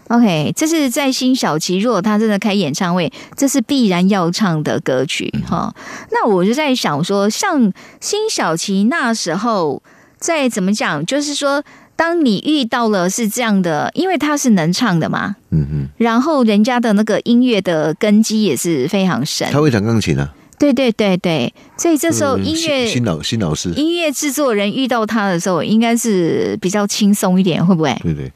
[0.09, 5.75] ，OK，这是在辛晓琪，如果他真的开演唱会，这是必然要唱的歌曲哈。
[6.13, 9.83] 那我就在想说，像辛晓琪那时候，
[10.19, 11.65] 再怎么讲，就是说，
[11.97, 20.33] 当你遇到了是这样的，因为他是能唱的嘛，嗯嗯，然后人家的那个音乐的根基也是非常深，他会弹钢琴啊，
[20.73, 27.95] 对对对对，所以这时候嗯音乐、新新老新老师，音乐制作人遇到他的时候，应该是比较轻松一点，会不会？
[28.03, 28.33] 对对，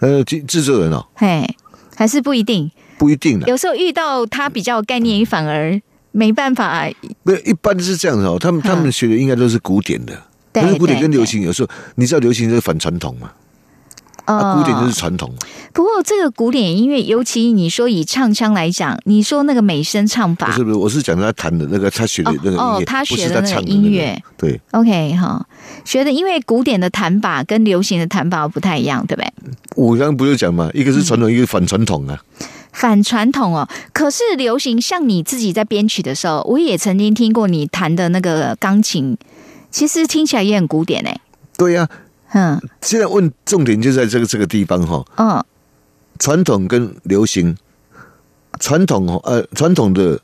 [0.00, 1.44] 呃，制制作人哦，嘿，
[1.96, 2.70] 还是不一定。
[2.98, 5.80] 不一定的，有时候遇到他比较有概念，反而
[6.12, 6.88] 没办法。
[7.24, 10.12] 没有一般是这样的哦，他们他们学的应该都是古典的，
[10.52, 13.34] 对但是古典跟流行有时候，你知道流行就是反传统嘛，呃
[14.24, 15.28] 啊，古典就是传统。
[15.30, 15.36] 嘛，
[15.72, 25.46] 不过这个古典音乐，尤其你说以唱腔来讲，你说那个美声唱法不是不是，我是讲他弹的那个他学的那个音乐，哦哦他学的那个音乐那个，对，，OK 哈，
[25.84, 29.32] 学的因为古典的弹法跟流行的弹法不太一样，对不对？
[29.76, 32.20] 我刚刚不是讲嘛，一个是传统，一个反传统啊，
[32.72, 39.16] 反传统哦，可是流行，像你自己在编曲的时候，我也曾经听过你弹的那个钢琴，
[39.70, 41.18] 其实听起来也很古典哎。
[41.56, 41.88] 对呀、
[42.32, 42.60] 嗯。
[42.80, 45.44] 现在问重点就在这个这个地方哈、嗯。
[46.18, 47.56] 传统跟流行，
[48.60, 50.20] 传统哦，呃，传统的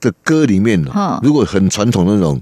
[0.00, 0.92] 的歌里面嗯。
[0.92, 2.40] 哦，如果很传统那种，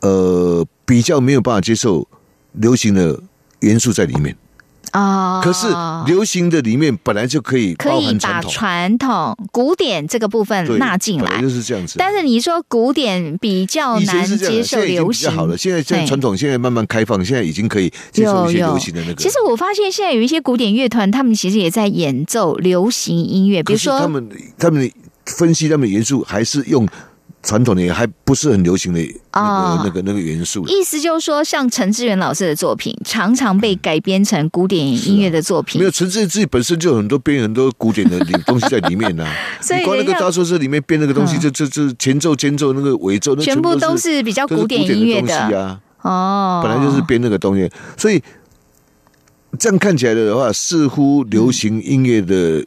[0.00, 2.06] 呃，比较没有办法接受
[2.52, 3.18] 流行的
[3.60, 4.36] 元素在里面。
[4.92, 5.66] 啊，可是
[6.06, 11.48] 流行的里面本来就可以可以把传统，古典这个部分纳进来就。
[11.48, 11.94] 是这样子。
[11.98, 15.56] 但是你说古典比较难接受流行，好了。
[15.56, 19.14] 现在现在传统现在慢慢开放，现在已经可以接受一些流行的那个。
[19.14, 24.28] 其实我发现现在有一些古典乐团，他们其实也在演奏流行音乐，比如说他们
[24.58, 24.90] 他们
[25.24, 26.86] 分析他们的元素还是用
[27.42, 29.00] 传统的，还不是很流行的
[29.32, 30.66] 那哦个那个那个元素。
[30.66, 35.80] 意思就是说，像陈志远老师的作品，常常被改编成古典音乐的作品。
[35.80, 39.24] 没有，陈志远自己本身就有很多编很多古典的里东西在里面呐、
[39.62, 45.80] 所以你光那个大说车里面编那个东西，嗯就就就前奏、间奏、那个尾奏，那全部都是比较古典音乐东西的啊。
[46.02, 48.22] 哦，本来就是编那个东西，所以
[49.58, 52.64] 这样看起来的话，似乎流行音乐的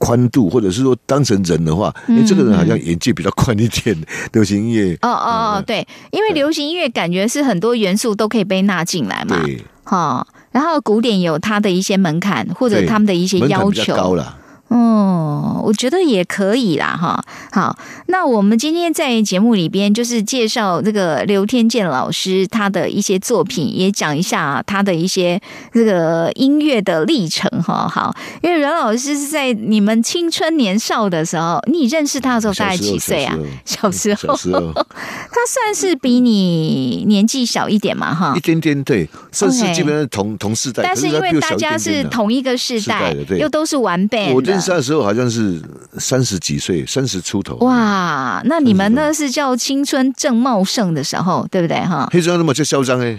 [0.00, 3.96] 宽度，或者是说当成人的话，嗯哎、这个人好像眼界比较宽一点。
[4.32, 14.38] 流行音乐，哦哦哦，对，因为流行音乐感觉是很多元素都可以被纳进来嘛，对，哈、然后古典有它的一些门槛或者他们的一些要门槛比较高求，了。
[14.70, 17.22] 哦，我觉得也可以啦，哈。
[17.50, 25.40] 好，那我们今天在节目里边就是介绍这个刘天健老师他的一些作品，也讲一下他的一些
[25.72, 27.88] 这个音乐的历程，哈。
[27.88, 33.36] 好，因为阮老师是在你们青春年少的时候，你认识他的时候大概几岁啊？
[33.64, 38.40] 小时候小时候 他算是比你年纪小一点嘛，哈一。
[38.40, 45.60] 点点对，算是基本上同同世代，但是因为大家是同一个世世代又都是玩 band 我认识的他的时候好像是
[45.98, 52.08] 三十几岁，三十出头。，哇，那你们那是叫青春正茂盛的时候，对不对哈？
[52.12, 53.16] 黑中那么叫嚣张 哎，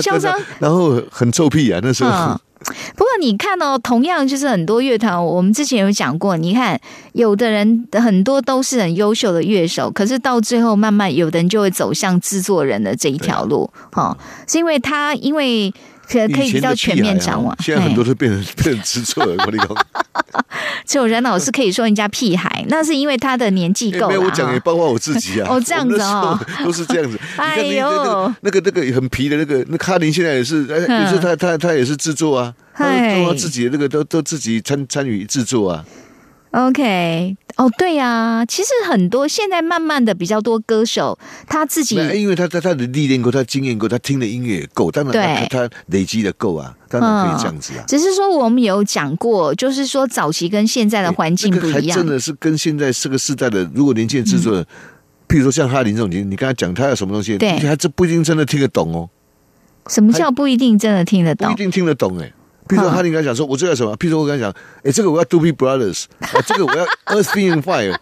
[0.00, 2.38] 嚣张，然后很臭屁啊，那时候嗯。
[2.96, 6.80] 不过你看哦，同样就是很多乐团，我们之前有讲过，你看
[7.12, 14.16] 有的人很多都是很优秀的乐手，可是到最后慢慢有的人就会走向制作人的这一条路，哈、
[14.48, 15.70] 是因为他因为
[16.08, 19.60] 可可以比较全面掌握现在很多都变成 变成制作人，我跟你
[21.24, 24.60] 老师可以说人家屁孩，那是因为他的年纪够了没有我讲也。
[24.60, 25.48] 包括我自己啊。
[25.50, 27.18] 哦这样子哦都是这样子。
[27.36, 32.84] 哎呦那个那个很皮的那个那卡林，现在也是，哎，嗯有时候他他他也是制作啊，他
[33.34, 35.84] 自己的那个都都自己参参与制作啊。
[36.54, 47.84] OK，哦，对呀、其实很多现在慢慢的比较多歌手他自己因为他他他的历练过，他经验过，他听的音乐也够，当然对他他他累积的够啊，当然可以这样子啊。
[47.88, 54.64] 只是说我们有讲过，就是说早期跟现在的环境不一样，真的是跟现在这个时代的，如果年轻人制作人，
[55.26, 59.10] 譬如说像哈林这种，你你跟他讲他有什么东西，对他这不一定真的听得懂哦，
[59.88, 61.48] 什么叫不一定真的听得懂？
[61.48, 62.32] 不一定听得懂哎。
[62.66, 63.94] 譬如说嗯哈林跟他讲说，我这要什么？
[63.96, 67.94] 比如说我跟他讲，哎，这个我要 Doobie Brothers，啊，这个我要 Earth, Being Fire，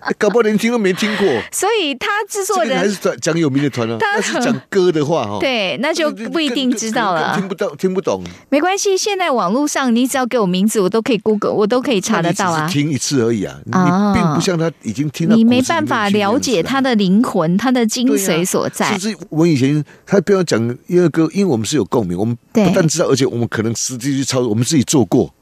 [0.00, 1.26] 哎 搞不好连听都没听过。
[1.52, 7.48] 所以他制作这个还是讲讲有名的团啊，他是讲歌的话哈，对，那就不一定知道了听。
[7.48, 12.78] 不到，听不懂，没关系，现在网络上你只要给我名字，我都可以 Google，我都可以查得到啊只是。
[12.82, 18.98] 听一次而已啊，哦你并不像他已经听到骨子里面去这样子啊，你没办法了解他的灵魂，他的精髓所在甚。
[18.98, 25.32] 至我以前他不要讲音乐歌，因为我们是有共鸣，我们不但知道，而且我们可能实际去操作，我们自己做过。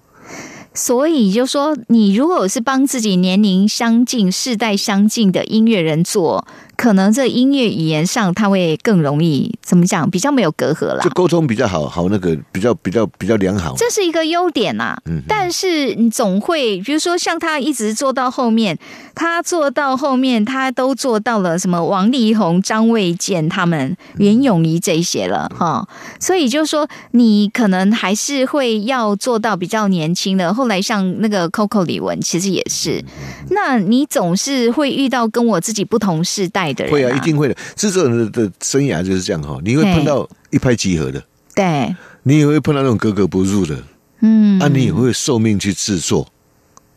[0.72, 6.46] 所以就说，你如果是帮自己年龄相近、世代相近的音乐人做，
[6.80, 11.10] 可能这音乐语言上他会更容易怎么讲，比较没有隔阂啦就。
[11.10, 13.74] 沟通比较好，好那个比较比较比较良好。
[13.76, 18.78] 这是一个优点呐、嗯但是你总会，比如说像他一直做到后面，
[19.14, 25.86] 他做到后面，他都做到了什么王力宏、张卫健他们、袁咏仪这一些了哈，
[26.18, 30.54] 所以就说你可能还是会要做到比较年轻的。
[30.54, 33.04] 后来像那个 Coco 李玟，其实也是，
[33.50, 37.56] 那你总是会遇到跟我自己不同世代的人、会啊，一定会的。
[37.76, 41.22] 制作人的的生涯就是这样哈，你会碰到一拍即合的，
[41.54, 41.94] 对，
[42.24, 43.76] 你也会碰到那种格格不入的，
[44.20, 46.28] 嗯，啊，你也会受命去制作，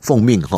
[0.02, 0.58] 奉命哈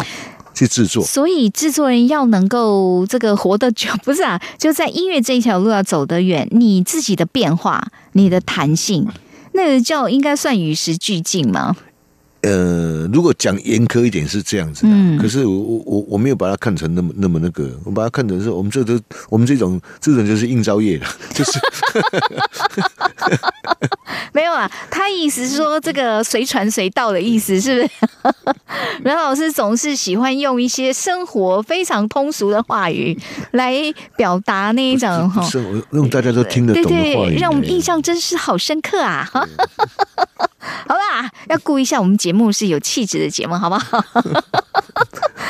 [0.53, 1.03] 去制作。
[1.03, 9.07] 所以制作人要能够这个活得久，不是啊， 就在音乐这一条路要走得远，你自己的变化、你的弹性，
[9.53, 11.75] 那个叫应该算与时俱进嘛。
[12.45, 21.59] 呃，如果讲严苛一点是这样子的，嗯可是我我我我没有把它看成那么那么那个，我把它看成是我们这都我们这种这种就是应招业的， 就是
[24.31, 27.89] 没有啊，他意思是说这个随传随到的意思，是不是？
[29.03, 33.17] 阮老师总是喜欢用一些生活非常通俗的话语
[33.51, 33.73] 来
[34.17, 35.41] 表达那一种哈。
[35.43, 36.95] 是我用大家都听得懂的话
[37.27, 39.29] 语，对，让我们印象真是好深刻啊！
[40.87, 44.03] 好啦，要顾一下我们节目是有气质的节目，好不好？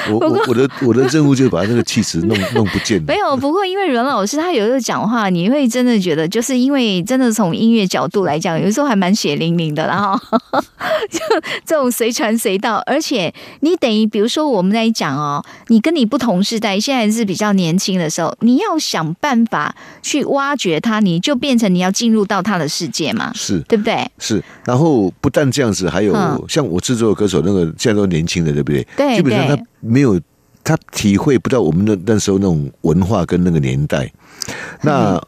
[0.08, 3.02] 我我我的我的任务就是把那个气质弄 弄不见。
[3.08, 10.16] 没有，不过因为阮老师他有时候讲话，你会真的觉得，就是因为真的从音乐角度来讲，有时候还蛮血淋淋的，然后
[11.10, 11.20] 就
[11.66, 24.08] 这种随传随到，而且你等于比如说我们在讲哦，你跟你不同时代，现在是比较年轻的时候，你要想办法去挖掘他，你就变成你要进入到他的世界嘛，是对不对？
[24.20, 28.88] 是，然后不但这样子，还有嗯像我制作的歌手，那个现在都年轻的，对不对？
[28.96, 30.20] 对基本上他没有，
[30.64, 34.12] 他体会不到我们那那时候那种文化跟那个年代。
[34.82, 35.22] 那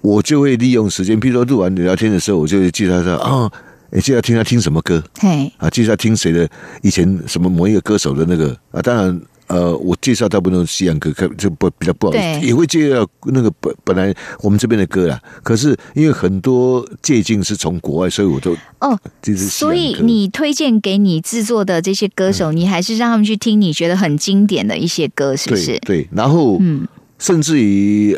[0.00, 3.50] 我就会利用时间，譬如说录完聊天的时候，我就会介绍他啊，
[3.90, 6.48] 你记得听他听什么歌嘿，啊，介绍听谁的
[6.82, 9.20] 以前什么某一个歌手的那个啊，当然。
[9.52, 15.20] 呃，我介绍大部分都是西洋歌，可就不比较不好意对思，也会介绍那个本本来我们这边的歌啦。
[15.42, 25.78] 可是因为很多借鉴是从国外，所以我都哦，就是所以你推荐给你制作的这些歌手，你还是让他们去听你觉得很经典的一些歌，是不是？
[25.80, 26.88] 对对，然后嗯
[27.18, 28.16] 甚至于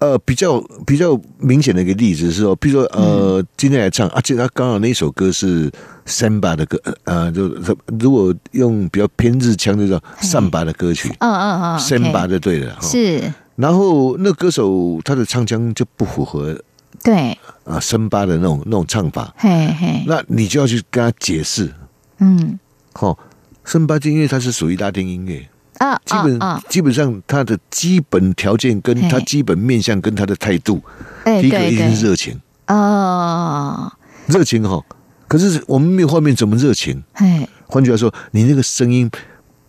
[0.00, 5.70] 呃比较比较明显的一个例子是说，比如说呃今天来唱而且他刚好那首歌是
[6.06, 12.80] samba 的歌，呃就是如果用比较偏日腔就叫上巴的歌曲嗯嗯嗯 samba 就对了哈。
[12.82, 16.60] 是，然后那歌手他的唱腔就不符合
[17.02, 21.72] 对，啊森巴的那种那种唱法，嘿嘿，那你就要去跟他解释，
[22.18, 22.58] 嗯。
[22.92, 23.16] 哈。
[23.64, 25.48] 森巴音乐它是属于拉丁音乐，
[25.80, 30.80] 啊基本、啊啊，基本上他的基本条件跟他基本面相跟他的态度，
[31.24, 33.90] 第一个一定是，热情，啊，
[34.26, 34.84] 热情哈。
[35.26, 37.02] 可是我们没有画面，怎么热情？
[37.14, 39.10] 哎，换句话说，你那个声音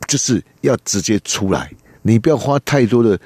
[0.07, 3.17] 就是要直接出来，你不要花太多的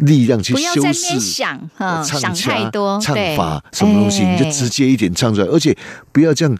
[0.00, 5.76] 力量去修饰想哈，唱腔太多，唱法什么东西，你就哎直接一点唱出来，而且
[6.10, 6.58] 不要这样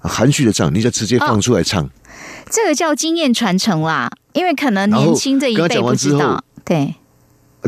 [0.00, 1.88] 含蓄的唱，你就直接放出来唱。
[2.50, 6.94] 这个叫经验传承啦，因为可能年轻这一辈不知道，对。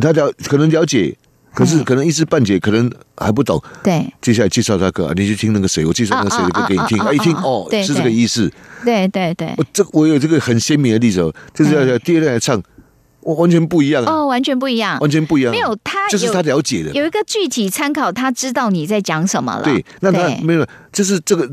[0.00, 1.16] 他了可能了解，
[1.52, 3.60] 可是哎可能一知半解，可能还不懂。
[3.82, 4.06] 对。
[4.22, 8.48] 接下来介绍他歌，啊你去听那个谁，我介绍那个谁的歌给你听，啊一听哦，是这个意思。
[8.84, 12.00] 对对对，我这我有这个很鲜明的例子哦，就是要嗯。
[12.04, 12.62] 第二代来唱，
[13.22, 15.52] 我完全不一样啊，哦，完全不一样，完全不一样。
[15.52, 15.52] 啊。
[15.52, 19.64] 没有他就是他了解的，有一个具体参考，他知道你在讲什么了。
[19.64, 20.40] 对，那他对。
[20.42, 21.50] 没有，就是这个，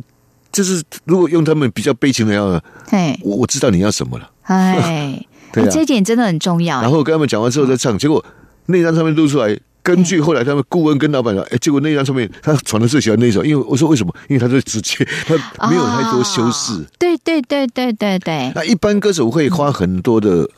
[0.55, 6.81] 就是如果用他们比较悲情的要，嘿，我我知道你要什么了， 哎，对这一点真的很重要。
[6.81, 8.23] 然后跟他们讲完之后再唱，结果
[8.67, 9.59] 那张唱片录出来。
[9.83, 14.11] 根据后来他们顾问跟老板讲，哎，结果那张唱片他传的最喜欢那一首，因为我说为什么？
[14.27, 16.73] 因为他最直接，他没有太多修饰。
[16.73, 20.49] 啊对对对对对对，那一般歌手会花很多的，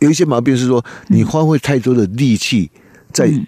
[0.00, 2.70] 有一些毛病是说，你花费太多的力气
[3.14, 3.46] 在嗯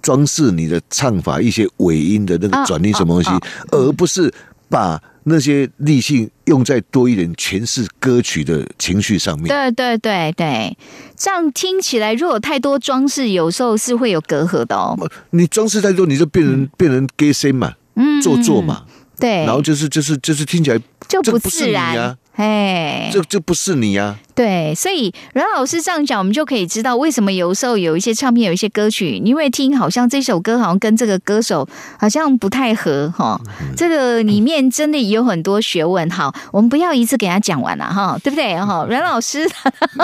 [0.00, 3.40] 装饰你的唱法，一些尾音的那啊个转音什么东西啊，
[3.72, 4.32] 而不是
[4.68, 9.48] 把那些力气用在多一点诠释歌曲的情绪上面。
[9.48, 10.76] 对对对对，
[11.16, 14.96] 这样听起来，如果太多装饰，有时候是会有隔阂的哦。
[15.30, 18.84] 你装饰太多，你就变成变成 gay 声嘛，嗯，做作嘛，
[19.18, 22.16] 对，然后就是就是就是听起来就不自然啊。
[22.34, 24.18] 哎，这这不是你啊！
[24.34, 31.68] 对，所以阮老师这样讲，我们就可以知道为什么有时候有一些唱片、有一些歌曲，你会听好像这首歌好像跟这个歌手
[31.98, 33.38] 好像不太合哈。
[33.76, 36.08] 这个里面真的有很多学问。
[36.10, 38.56] 好，我们不要一次给他讲完了哈，对不对？
[38.56, 39.48] 哈，阮老师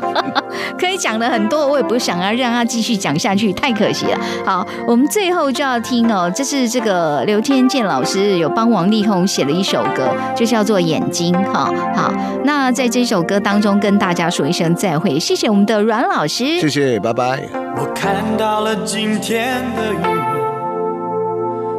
[0.78, 4.20] 可以讲的很多，我也不想要让他继续讲下去，太可惜了。
[4.44, 11.72] 好，我们最后就要听哦，这是这个刘天健老师有帮王力宏写了一首歌，就叫做《眼睛》哈。
[11.94, 12.12] 好，
[12.44, 17.48] 那在这首歌当中跟大家说一声再会，谢谢我们的阮老师，谢谢，拜拜。
[17.76, 19.98] 我看到了今天的雨，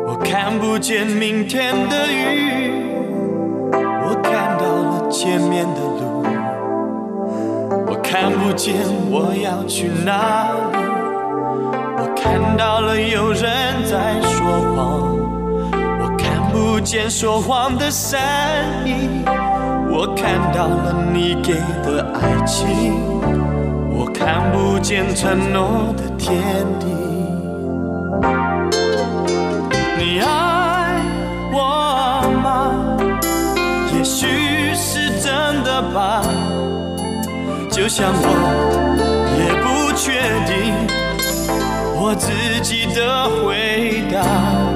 [0.07, 2.71] 我看不见明天的雨。
[3.71, 6.23] 我看到了前面的路，
[7.87, 8.73] 我看不见
[9.11, 10.57] 我要去哪里。
[12.01, 13.43] 我看到了有人
[13.85, 14.28] 在说
[16.79, 18.17] 不见说谎的善
[18.87, 19.09] 意。
[19.91, 22.93] 我看到了你给的爱情。
[23.91, 26.41] 我看不见承诺的天
[26.79, 26.85] 地。
[29.97, 31.01] 你爱
[31.51, 32.71] 我吗？
[33.93, 36.23] 也许是真的吧，
[37.69, 38.23] 就像我
[39.37, 40.73] 也不确定
[42.01, 44.68] 我自己的回答。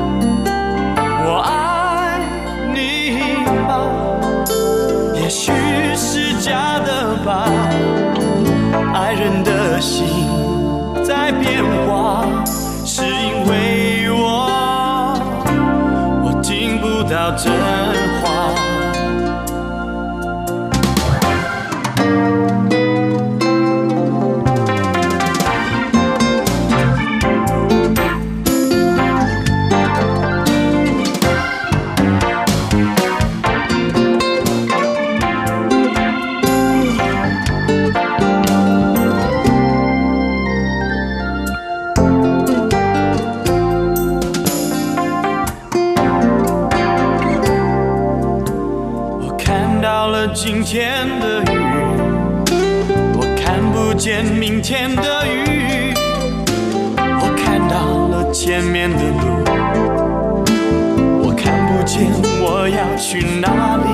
[63.13, 63.93] 去哪里。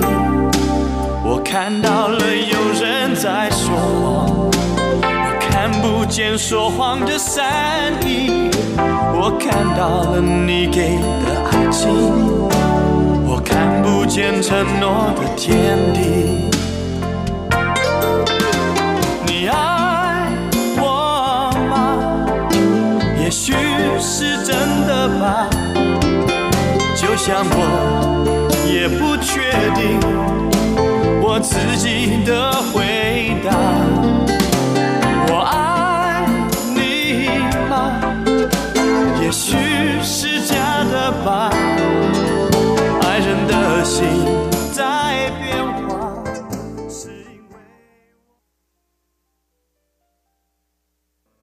[1.26, 4.50] 我看到了有人在说谎，
[5.04, 8.50] 我看不见说谎的善意。
[8.78, 10.96] 我看到了你给
[11.26, 11.90] 的爱情。
[13.28, 16.48] 我看不见承诺的天地。
[19.28, 20.30] 你爱
[20.78, 22.00] 我吗？
[23.22, 23.52] 也许
[24.00, 24.56] 是真
[24.88, 25.50] 的吧，
[26.96, 28.39] 就像我
[28.80, 30.00] 也不确定
[31.22, 33.52] 我自己的回答。
[35.28, 36.26] 我爱
[36.74, 37.28] 你
[37.70, 38.00] 吗？
[39.22, 39.58] 也许
[40.02, 40.56] 是假
[40.90, 41.50] 的吧。
[43.02, 44.08] 爱人的心。